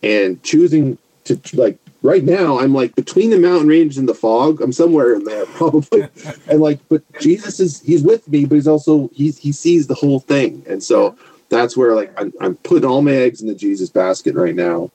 and 0.02 0.42
choosing 0.42 0.98
to 1.24 1.40
like 1.54 1.78
right 2.02 2.24
now 2.24 2.58
i'm 2.58 2.74
like 2.74 2.94
between 2.94 3.30
the 3.30 3.38
mountain 3.38 3.68
range 3.68 3.98
and 3.98 4.08
the 4.08 4.14
fog 4.14 4.60
i'm 4.60 4.72
somewhere 4.72 5.14
in 5.14 5.24
there 5.24 5.46
probably. 5.56 6.08
And 6.48 6.60
like 6.60 6.78
but 6.88 7.02
jesus 7.20 7.60
is 7.60 7.80
he's 7.82 8.02
with 8.02 8.26
me 8.28 8.44
but 8.44 8.54
he's 8.54 8.68
also 8.68 9.10
he's 9.12 9.38
he 9.38 9.52
sees 9.52 9.86
the 9.86 9.94
whole 9.94 10.20
thing. 10.20 10.64
And 10.68 10.82
so 10.82 11.16
that's 11.48 11.76
where 11.76 11.94
like 11.94 12.12
i'm, 12.20 12.32
I'm 12.40 12.56
putting 12.56 12.88
all 12.88 13.02
my 13.02 13.12
eggs 13.12 13.40
in 13.40 13.48
the 13.48 13.54
jesus 13.54 13.90
basket 13.90 14.34
right 14.34 14.54
now. 14.54 14.90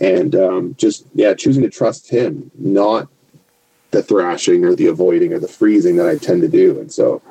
And 0.00 0.34
um, 0.34 0.74
just 0.78 1.04
yeah 1.14 1.34
choosing 1.34 1.62
to 1.62 1.70
trust 1.70 2.08
him 2.08 2.50
not 2.58 3.08
the 3.90 4.02
thrashing 4.02 4.64
or 4.64 4.74
the 4.74 4.86
avoiding 4.86 5.32
or 5.32 5.38
the 5.38 5.48
freezing 5.48 5.96
that 5.96 6.08
i 6.08 6.16
tend 6.16 6.42
to 6.42 6.48
do. 6.48 6.78
And 6.78 6.92
so 6.92 7.22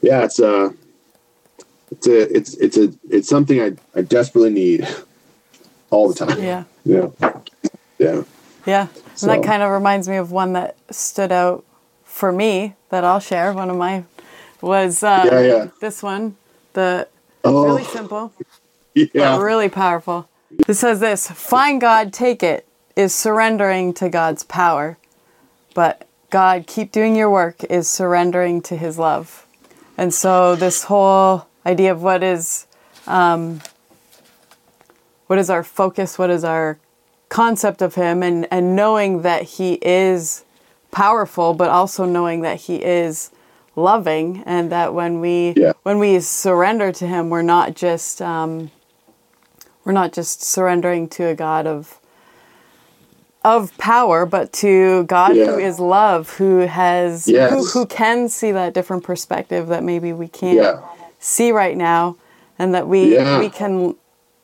yeah 0.00 0.24
it's 0.24 0.40
uh 0.40 0.70
it's 1.90 2.06
a 2.06 2.36
it's 2.36 2.54
it's 2.54 2.76
a 2.76 2.92
it's 3.10 3.28
something 3.28 3.60
i 3.60 3.72
i 3.94 4.02
desperately 4.02 4.50
need 4.50 4.86
all 5.90 6.08
the 6.08 6.14
time 6.14 6.40
Yeah. 6.42 6.64
yeah 6.84 7.08
yeah 7.98 8.22
Yeah. 8.66 8.82
And 8.82 9.18
So- 9.18 9.26
that 9.28 9.42
kind 9.42 9.62
of 9.62 9.70
reminds 9.70 10.08
me 10.08 10.16
of 10.16 10.30
one 10.30 10.52
that 10.52 10.76
stood 10.90 11.32
out 11.32 11.64
for 12.04 12.30
me 12.32 12.74
that 12.90 13.04
I'll 13.04 13.20
share. 13.20 13.52
One 13.52 13.70
of 13.70 13.76
my 13.76 14.04
was 14.60 15.02
uh, 15.02 15.28
Yeah, 15.30 15.40
yeah. 15.40 15.66
this 15.80 16.02
one. 16.02 16.36
The 16.74 17.08
oh 17.44 17.64
really 17.64 17.84
simple, 17.84 18.32
yeah 18.94 19.08
but 19.36 19.40
really 19.40 19.68
powerful. 19.68 20.28
It 20.68 20.74
says 20.74 21.00
this 21.00 21.30
Find 21.30 21.80
God, 21.80 22.12
take 22.12 22.42
it, 22.42 22.66
is 22.96 23.14
surrendering 23.14 23.94
to 23.94 24.08
God's 24.08 24.44
power. 24.44 24.98
But 25.74 26.06
God, 26.30 26.66
keep 26.66 26.92
doing 26.92 27.16
your 27.16 27.30
work, 27.30 27.64
is 27.64 27.88
surrendering 27.88 28.60
to 28.62 28.76
his 28.76 28.98
love. 28.98 29.46
And 29.96 30.12
so, 30.12 30.54
this 30.56 30.84
whole 30.84 31.46
idea 31.68 31.92
of 31.92 32.02
what 32.02 32.22
is. 32.22 32.66
Um, 33.06 33.60
what 35.28 35.38
is 35.38 35.50
our 35.50 35.62
focus? 35.62 36.18
What 36.18 36.30
is 36.30 36.42
our 36.42 36.78
concept 37.28 37.82
of 37.82 37.94
him? 37.94 38.22
And, 38.22 38.48
and 38.50 38.74
knowing 38.74 39.20
that 39.22 39.42
he 39.42 39.74
is 39.82 40.44
powerful, 40.90 41.52
but 41.52 41.68
also 41.68 42.06
knowing 42.06 42.40
that 42.40 42.56
he 42.62 42.76
is 42.82 43.30
loving, 43.76 44.42
and 44.46 44.72
that 44.72 44.94
when 44.94 45.20
we 45.20 45.52
Yeah. 45.56 45.72
when 45.82 45.98
we 45.98 46.20
surrender 46.20 46.90
to 46.92 47.06
him, 47.06 47.28
we're 47.30 47.42
not 47.42 47.74
just 47.74 48.22
um, 48.22 48.70
we're 49.84 49.92
not 49.92 50.12
just 50.12 50.42
surrendering 50.42 51.08
to 51.10 51.26
a 51.26 51.34
God 51.34 51.66
of 51.66 51.98
of 53.44 53.76
power, 53.78 54.26
but 54.26 54.52
to 54.64 55.04
God 55.04 55.36
Yeah. 55.36 55.46
who 55.46 55.58
is 55.58 55.78
love, 55.78 56.30
who 56.38 56.60
has 56.60 57.26
who, 57.26 57.64
who 57.66 57.86
can 57.86 58.28
see 58.30 58.50
that 58.52 58.72
different 58.74 59.04
perspective 59.04 59.68
that 59.68 59.84
maybe 59.84 60.12
we 60.12 60.26
can't 60.28 60.56
Yeah. 60.56 60.80
See 61.18 61.52
right 61.52 61.76
now, 61.76 62.16
and 62.58 62.74
that 62.74 62.88
we 62.88 63.14
Yeah. 63.14 63.38
we 63.38 63.48
can 63.48 63.94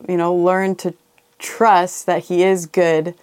you 0.08 0.16
know 0.16 0.34
learn 0.34 0.74
to 0.76 0.94
trust 1.38 2.06
that 2.06 2.24
He 2.24 2.42
is 2.42 2.66
good, 2.66 3.14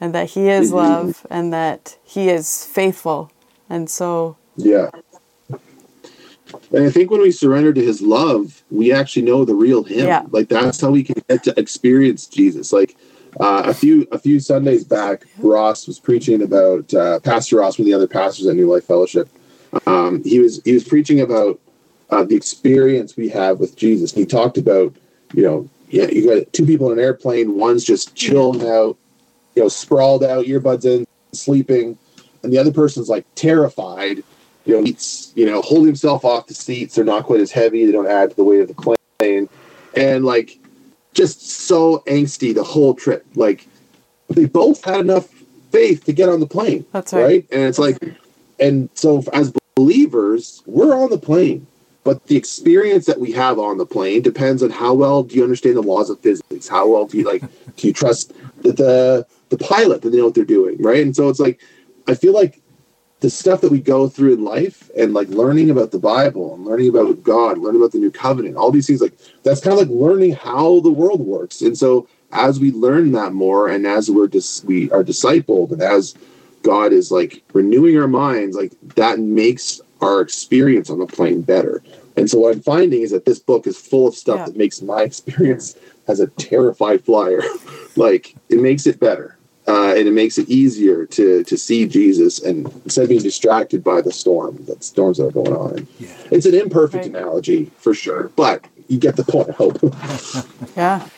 and 0.00 0.14
that 0.14 0.30
He 0.30 0.48
is 0.48 0.70
Mhm. 0.70 0.74
love, 0.74 1.26
and 1.30 1.52
that 1.52 1.96
He 2.04 2.28
is 2.28 2.64
faithful, 2.64 3.30
and 3.68 3.88
so 3.90 4.36
Yeah. 4.56 4.90
And 6.72 6.84
I 6.84 6.90
think 6.90 7.10
when 7.10 7.20
we 7.20 7.30
surrender 7.30 7.72
to 7.72 7.82
his 7.82 8.02
love, 8.02 8.62
we 8.70 8.92
actually 8.92 9.22
know 9.22 9.44
the 9.44 9.54
real 9.54 9.82
him. 9.82 10.06
Yeah. 10.06 10.22
Like 10.30 10.48
that's 10.48 10.80
how 10.80 10.90
we 10.90 11.02
can 11.02 11.16
get 11.28 11.42
to 11.44 11.58
experience 11.58 12.26
Jesus. 12.26 12.72
Like 12.72 12.96
uh, 13.40 13.62
a 13.66 13.74
few 13.74 14.06
a 14.12 14.18
few 14.18 14.38
Sundays 14.40 14.84
back, 14.84 15.24
Ross 15.38 15.86
was 15.86 15.98
preaching 15.98 16.42
about 16.42 16.92
uh, 16.94 17.20
Pastor 17.20 17.56
Ross, 17.56 17.78
one 17.78 17.84
of 17.84 17.86
the 17.86 17.94
other 17.94 18.06
pastors 18.06 18.46
at 18.46 18.54
New 18.56 18.70
Life 18.70 18.84
Fellowship. 18.84 19.28
Um, 19.86 20.22
he 20.22 20.38
was 20.38 20.60
he 20.64 20.72
was 20.72 20.84
preaching 20.84 21.20
about 21.20 21.58
uh, 22.10 22.24
the 22.24 22.36
experience 22.36 23.16
we 23.16 23.28
have 23.28 23.58
with 23.60 23.76
Jesus. 23.76 24.12
He 24.12 24.26
talked 24.26 24.58
about 24.58 24.94
you 25.32 25.42
know 25.42 25.68
yeah 25.88 26.06
you 26.06 26.26
got 26.26 26.52
two 26.52 26.66
people 26.66 26.90
in 26.90 26.98
an 26.98 27.04
airplane. 27.04 27.56
One's 27.58 27.84
just 27.84 28.14
chilling 28.14 28.66
out, 28.68 28.96
you 29.54 29.62
know, 29.62 29.68
sprawled 29.68 30.24
out, 30.24 30.46
earbuds 30.46 30.84
in, 30.84 31.06
sleeping, 31.32 31.98
and 32.42 32.52
the 32.52 32.58
other 32.58 32.72
person's 32.72 33.08
like 33.08 33.26
terrified 33.34 34.22
you 34.64 34.74
know, 34.74 34.84
he's, 34.84 35.32
you 35.34 35.46
know, 35.46 35.60
holding 35.62 35.86
himself 35.86 36.24
off 36.24 36.46
the 36.46 36.54
seats. 36.54 36.94
They're 36.94 37.04
not 37.04 37.24
quite 37.24 37.40
as 37.40 37.52
heavy. 37.52 37.84
They 37.84 37.92
don't 37.92 38.06
add 38.06 38.30
to 38.30 38.36
the 38.36 38.44
weight 38.44 38.60
of 38.60 38.68
the 38.68 38.96
plane. 39.18 39.48
And 39.96 40.24
like, 40.24 40.58
just 41.12 41.42
so 41.42 42.02
angsty 42.06 42.54
the 42.54 42.64
whole 42.64 42.94
trip. 42.94 43.24
Like, 43.34 43.68
they 44.28 44.46
both 44.46 44.84
had 44.84 45.00
enough 45.00 45.28
faith 45.70 46.04
to 46.04 46.12
get 46.12 46.28
on 46.28 46.40
the 46.40 46.46
plane. 46.46 46.86
That's 46.92 47.12
right. 47.12 47.46
And 47.52 47.62
it's 47.62 47.78
like, 47.78 47.98
and 48.58 48.88
so 48.94 49.22
as 49.32 49.52
believers, 49.76 50.62
we're 50.66 50.96
on 50.96 51.10
the 51.10 51.18
plane. 51.18 51.66
But 52.04 52.26
the 52.26 52.36
experience 52.36 53.06
that 53.06 53.18
we 53.18 53.32
have 53.32 53.58
on 53.58 53.78
the 53.78 53.86
plane 53.86 54.22
depends 54.22 54.62
on 54.62 54.70
how 54.70 54.92
well 54.94 55.22
do 55.22 55.34
you 55.34 55.42
understand 55.42 55.76
the 55.76 55.82
laws 55.82 56.10
of 56.10 56.20
physics? 56.20 56.68
How 56.68 56.88
well 56.88 57.06
do 57.06 57.18
you 57.18 57.24
like 57.24 57.40
do 57.76 57.86
you 57.86 57.92
trust 57.92 58.32
the 58.62 58.72
the, 58.72 59.26
the 59.48 59.58
pilot 59.58 60.02
that 60.02 60.10
they 60.10 60.18
know 60.18 60.26
what 60.26 60.34
they're 60.34 60.44
doing, 60.44 60.80
right? 60.82 61.02
And 61.02 61.16
so 61.16 61.28
it's 61.28 61.40
like 61.40 61.60
I 62.06 62.14
feel 62.14 62.34
like 62.34 62.60
the 63.20 63.30
stuff 63.30 63.62
that 63.62 63.72
we 63.72 63.80
go 63.80 64.06
through 64.06 64.34
in 64.34 64.44
life 64.44 64.90
and 64.98 65.14
like 65.14 65.28
learning 65.28 65.70
about 65.70 65.92
the 65.92 65.98
Bible 65.98 66.54
and 66.54 66.66
learning 66.66 66.90
about 66.90 67.22
God, 67.22 67.56
learning 67.56 67.80
about 67.80 67.92
the 67.92 67.98
new 67.98 68.10
covenant, 68.10 68.56
all 68.56 68.70
these 68.70 68.86
things 68.86 69.00
like 69.00 69.16
that's 69.42 69.62
kind 69.62 69.72
of 69.72 69.78
like 69.78 69.96
learning 69.96 70.34
how 70.34 70.80
the 70.80 70.90
world 70.90 71.20
works. 71.20 71.62
And 71.62 71.76
so 71.76 72.06
as 72.32 72.60
we 72.60 72.70
learn 72.72 73.12
that 73.12 73.32
more 73.32 73.68
and 73.68 73.86
as 73.86 74.10
we're 74.10 74.26
dis- 74.26 74.62
we 74.64 74.90
are 74.90 75.02
discipled 75.02 75.72
and 75.72 75.80
as 75.80 76.14
God 76.62 76.92
is 76.92 77.10
like 77.10 77.42
renewing 77.54 77.98
our 77.98 78.08
minds, 78.08 78.56
like 78.56 78.72
that 78.96 79.18
makes 79.20 79.80
our 80.04 80.20
experience 80.20 80.90
on 80.90 80.98
the 80.98 81.06
plane 81.06 81.42
better. 81.42 81.82
And 82.16 82.30
so 82.30 82.38
what 82.38 82.54
I'm 82.54 82.62
finding 82.62 83.02
is 83.02 83.10
that 83.10 83.24
this 83.24 83.38
book 83.40 83.66
is 83.66 83.76
full 83.76 84.06
of 84.06 84.14
stuff 84.14 84.38
Yeah. 84.38 84.46
that 84.46 84.56
makes 84.56 84.80
my 84.82 85.02
experience 85.10 85.76
as 86.06 86.20
a 86.20 86.26
terrified 86.28 87.04
flyer, 87.04 87.42
like 87.96 88.34
it 88.48 88.60
makes 88.60 88.86
it 88.86 89.00
better. 89.00 89.36
Uh, 89.66 89.94
and 89.96 90.06
it 90.06 90.12
makes 90.12 90.36
it 90.36 90.46
easier 90.50 91.06
to 91.06 91.42
to 91.44 91.56
see 91.56 91.86
Jesus 91.86 92.38
and 92.42 92.70
instead 92.84 93.04
of 93.04 93.08
being 93.08 93.22
distracted 93.22 93.82
by 93.82 94.02
the 94.02 94.12
storm, 94.12 94.62
that 94.66 94.84
storms 94.84 95.16
that 95.16 95.24
are 95.28 95.30
going 95.30 95.54
on. 95.54 95.88
Yeah. 95.98 96.08
It's 96.30 96.44
an 96.44 96.54
imperfect 96.54 97.06
Right. 97.06 97.14
analogy 97.16 97.70
for 97.78 97.94
sure, 97.94 98.30
but 98.36 98.62
you 98.88 98.98
get 98.98 99.16
the 99.16 99.24
point. 99.24 99.48
I 99.48 99.52
hope. 99.54 99.78
yeah, 100.76 101.08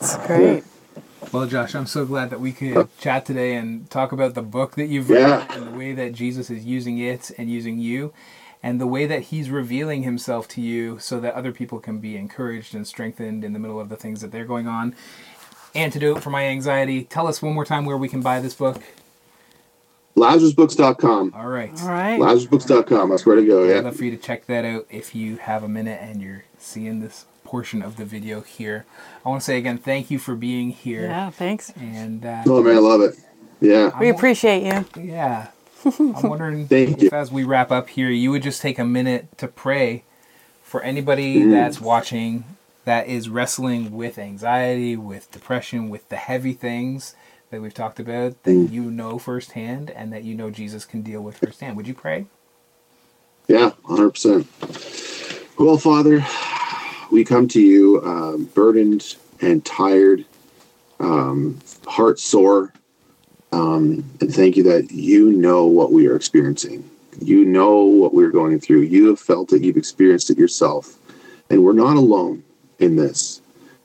it's 0.00 0.16
great. 0.26 0.64
Well, 1.32 1.46
Josh, 1.46 1.74
I'm 1.74 1.86
so 1.86 2.04
glad 2.04 2.28
that 2.28 2.40
we 2.40 2.52
could 2.52 2.88
chat 2.98 3.24
today 3.24 3.54
and 3.54 3.88
talk 3.88 4.12
about 4.12 4.34
the 4.34 4.42
book 4.42 4.74
that 4.74 4.88
you've 4.88 5.08
written 5.08 5.50
and 5.50 5.66
the 5.66 5.78
way 5.78 5.94
that 5.94 6.12
Jesus 6.12 6.50
is 6.50 6.66
using 6.66 6.98
it 6.98 7.30
and 7.38 7.50
using 7.50 7.78
you 7.78 8.12
and 8.62 8.78
the 8.78 8.86
way 8.86 9.06
that 9.06 9.22
he's 9.22 9.48
revealing 9.48 10.02
himself 10.02 10.46
to 10.48 10.60
you 10.60 10.98
so 10.98 11.18
that 11.20 11.32
other 11.32 11.50
people 11.50 11.80
can 11.80 12.00
be 12.00 12.18
encouraged 12.18 12.74
and 12.74 12.86
strengthened 12.86 13.44
in 13.44 13.54
the 13.54 13.58
middle 13.58 13.80
of 13.80 13.88
the 13.88 13.96
things 13.96 14.20
that 14.20 14.30
they're 14.30 14.44
going 14.44 14.68
on. 14.68 14.94
Antidote 15.74 16.22
for 16.22 16.28
my 16.28 16.44
anxiety. 16.44 17.04
Tell 17.04 17.26
us 17.26 17.40
one 17.40 17.54
more 17.54 17.64
time 17.64 17.86
where 17.86 17.96
we 17.96 18.10
can 18.10 18.20
buy 18.20 18.38
this 18.38 18.52
book. 18.52 18.82
LazarusBooks.com. 20.16 21.32
All 21.34 21.46
right. 21.46 21.72
All 21.80 21.88
right. 21.88 22.20
LazarusBooks.com. 22.20 23.08
That's 23.08 23.24
where 23.24 23.36
to 23.36 23.46
go. 23.46 23.64
Yeah. 23.64 23.78
I'd 23.78 23.84
love 23.84 23.96
for 23.96 24.04
you 24.04 24.10
to 24.10 24.18
check 24.18 24.44
that 24.46 24.66
out 24.66 24.86
if 24.90 25.14
you 25.14 25.38
have 25.38 25.64
a 25.64 25.68
minute 25.68 25.98
and 26.02 26.20
you're 26.20 26.44
seeing 26.58 27.00
this 27.00 27.24
portion 27.52 27.82
of 27.82 27.98
the 27.98 28.04
video 28.06 28.40
here. 28.40 28.86
I 29.26 29.28
want 29.28 29.42
to 29.42 29.44
say 29.44 29.58
again, 29.58 29.76
thank 29.76 30.10
you 30.10 30.18
for 30.18 30.34
being 30.34 30.70
here. 30.70 31.02
Yeah, 31.02 31.28
thanks. 31.28 31.70
And 31.78 32.24
uh, 32.24 32.44
Oh 32.46 32.62
man, 32.62 32.76
I 32.76 32.78
love 32.78 33.02
it. 33.02 33.14
Yeah. 33.60 33.90
We 34.00 34.08
appreciate 34.08 34.62
you. 34.62 34.86
Yeah. 35.02 35.48
I'm 35.84 36.22
wondering 36.22 36.66
Thank 36.66 36.96
if, 36.96 37.02
you. 37.02 37.10
as 37.12 37.30
we 37.30 37.44
wrap 37.44 37.70
up 37.70 37.90
here, 37.90 38.08
you 38.08 38.30
would 38.30 38.42
just 38.42 38.62
take 38.62 38.78
a 38.78 38.86
minute 38.86 39.36
to 39.36 39.48
pray 39.48 40.04
for 40.62 40.80
anybody 40.82 41.40
Mm. 41.42 41.50
that's 41.50 41.78
watching 41.78 42.44
that 42.86 43.06
is 43.06 43.28
wrestling 43.28 43.92
with 43.92 44.18
anxiety, 44.18 44.96
with 44.96 45.30
depression, 45.30 45.90
with 45.90 46.08
the 46.08 46.16
heavy 46.16 46.54
things 46.54 47.14
that 47.50 47.60
we've 47.60 47.74
talked 47.74 48.00
about 48.00 48.42
that 48.44 48.50
Mm. 48.50 48.72
you 48.72 48.84
know 48.90 49.18
firsthand 49.18 49.90
and 49.90 50.10
that 50.10 50.24
you 50.24 50.34
know 50.34 50.48
Jesus 50.50 50.86
can 50.86 51.02
deal 51.02 51.20
with 51.20 51.36
firsthand. 51.36 51.76
Would 51.76 51.86
you 51.86 51.92
pray? 51.94 52.24
Yeah, 53.46 53.72
100%. 53.84 54.46
Well, 55.58 55.76
Father, 55.76 56.24
we 57.12 57.24
come 57.24 57.46
to 57.46 57.60
you 57.60 58.02
um, 58.02 58.44
burdened 58.54 59.16
and 59.42 59.64
tired, 59.64 60.24
um, 60.98 61.60
heart 61.86 62.18
sore, 62.18 62.72
um, 63.52 64.02
and 64.20 64.34
thank 64.34 64.56
you 64.56 64.62
that 64.62 64.90
you 64.90 65.30
know 65.30 65.66
what 65.66 65.92
we 65.92 66.08
are 66.08 66.16
experiencing. 66.16 66.88
You 67.20 67.44
know 67.44 67.82
what 67.82 68.14
we're 68.14 68.30
going 68.30 68.58
through. 68.60 68.80
You 68.82 69.08
have 69.08 69.20
felt 69.20 69.52
it, 69.52 69.62
you've 69.62 69.76
experienced 69.76 70.30
it 70.30 70.38
yourself, 70.38 70.96
and 71.50 71.62
we're 71.62 71.74
not 71.74 71.98
alone 71.98 72.42
in 72.78 72.96
this. 72.96 73.42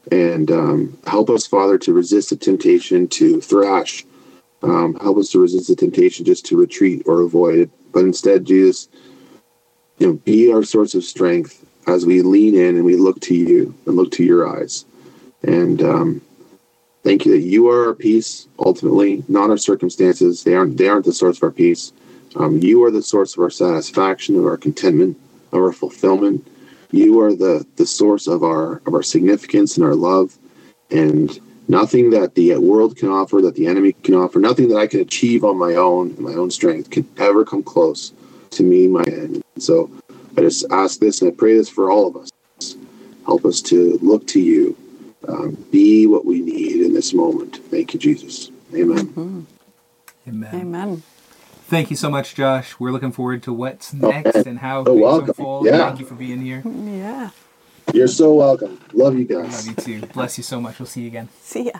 And 0.09 0.49
um, 0.49 0.97
help 1.05 1.29
us, 1.29 1.45
Father, 1.45 1.77
to 1.79 1.91
resist 1.91 2.29
the 2.29 2.37
temptation 2.37 3.09
to 3.09 3.41
thrash. 3.41 4.05
Um, 4.63 4.95
help 5.01 5.17
us 5.17 5.29
to 5.31 5.41
resist 5.41 5.67
the 5.67 5.75
temptation 5.75 6.23
just 6.23 6.45
to 6.45 6.57
retreat 6.57 7.03
or 7.05 7.19
avoid 7.19 7.59
it. 7.59 7.69
But 7.91 8.05
instead, 8.05 8.45
Jesus, 8.45 8.87
you 9.99 10.07
know, 10.07 10.13
be 10.13 10.53
our 10.53 10.63
source 10.63 10.95
of 10.95 11.03
strength 11.03 11.65
as 11.87 12.05
we 12.05 12.21
lean 12.21 12.55
in 12.55 12.75
and 12.75 12.85
we 12.85 12.95
look 12.95 13.19
to 13.21 13.35
you 13.35 13.73
and 13.85 13.95
look 13.95 14.11
to 14.11 14.23
your 14.23 14.47
eyes. 14.47 14.85
And 15.43 15.81
um, 15.81 16.21
thank 17.03 17.25
you 17.25 17.31
that 17.31 17.47
you 17.47 17.69
are 17.69 17.87
our 17.87 17.93
peace 17.93 18.47
ultimately, 18.59 19.23
not 19.27 19.49
our 19.49 19.57
circumstances. 19.57 20.43
They 20.43 20.55
aren't 20.55 20.77
they 20.77 20.87
aren't 20.87 21.05
the 21.05 21.13
source 21.13 21.37
of 21.37 21.43
our 21.43 21.51
peace. 21.51 21.93
Um, 22.35 22.59
you 22.59 22.83
are 22.83 22.91
the 22.91 23.01
source 23.01 23.35
of 23.35 23.41
our 23.41 23.49
satisfaction, 23.49 24.35
of 24.35 24.45
our 24.45 24.57
contentment, 24.57 25.17
of 25.51 25.59
our 25.59 25.71
fulfillment. 25.71 26.45
You 26.91 27.19
are 27.21 27.33
the 27.33 27.65
the 27.77 27.85
source 27.85 28.27
of 28.27 28.43
our 28.43 28.81
of 28.85 28.93
our 28.93 29.03
significance 29.03 29.77
and 29.77 29.85
our 29.85 29.95
love. 29.95 30.37
And 30.89 31.39
nothing 31.67 32.11
that 32.11 32.35
the 32.35 32.55
world 32.57 32.97
can 32.97 33.09
offer, 33.09 33.41
that 33.41 33.55
the 33.55 33.67
enemy 33.67 33.93
can 34.03 34.15
offer, 34.15 34.39
nothing 34.39 34.69
that 34.69 34.77
I 34.77 34.87
can 34.87 35.01
achieve 35.01 35.43
on 35.43 35.57
my 35.57 35.75
own, 35.75 36.15
my 36.17 36.33
own 36.33 36.49
strength, 36.49 36.89
can 36.89 37.07
ever 37.17 37.43
come 37.43 37.63
close 37.63 38.13
to 38.51 38.63
me, 38.63 38.87
my 38.87 39.03
end. 39.03 39.43
So 39.59 39.91
I 40.37 40.41
just 40.41 40.65
ask 40.71 40.99
this 40.99 41.21
and 41.21 41.31
I 41.31 41.35
pray 41.35 41.57
this 41.57 41.67
for 41.69 41.89
all 41.91 42.07
of 42.07 42.15
us. 42.15 42.29
Help 43.25 43.43
us 43.43 43.59
to 43.63 43.97
look 44.01 44.27
to 44.27 44.39
you, 44.39 44.77
um, 45.27 45.55
be 45.71 46.05
what 46.07 46.25
we 46.25 46.41
need 46.41 46.85
in 46.85 46.93
this 46.93 47.13
moment. 47.13 47.57
Thank 47.71 47.93
you, 47.93 47.99
Jesus. 47.99 48.51
Amen. 48.73 49.07
Mm-hmm. 49.07 49.41
Amen. 50.29 50.55
Amen. 50.55 51.03
Thank 51.67 51.89
you 51.89 51.97
so 51.97 52.09
much, 52.09 52.35
Josh. 52.35 52.79
We're 52.79 52.91
looking 52.91 53.11
forward 53.11 53.43
to 53.43 53.51
what's 53.53 53.93
next 53.93 54.35
Okay. 54.37 54.49
and 54.49 54.59
how 54.59 54.81
Oh, 54.81 54.85
things 54.85 55.01
welcome. 55.01 55.27
unfold. 55.29 55.65
Yeah. 55.65 55.87
Thank 55.87 55.99
you 55.99 56.05
for 56.05 56.15
being 56.15 56.41
here. 56.41 56.61
Yeah. 56.65 57.31
You're 57.93 58.07
so 58.07 58.33
welcome. 58.33 58.79
Love 58.93 59.17
you 59.17 59.25
guys. 59.25 59.67
Love 59.67 59.67
you 59.87 59.99
too. 60.01 60.07
Bless 60.07 60.37
you 60.37 60.43
so 60.43 60.61
much. 60.61 60.79
We'll 60.79 60.85
see 60.85 61.01
you 61.01 61.07
again. 61.07 61.29
See 61.41 61.63
ya. 61.65 61.79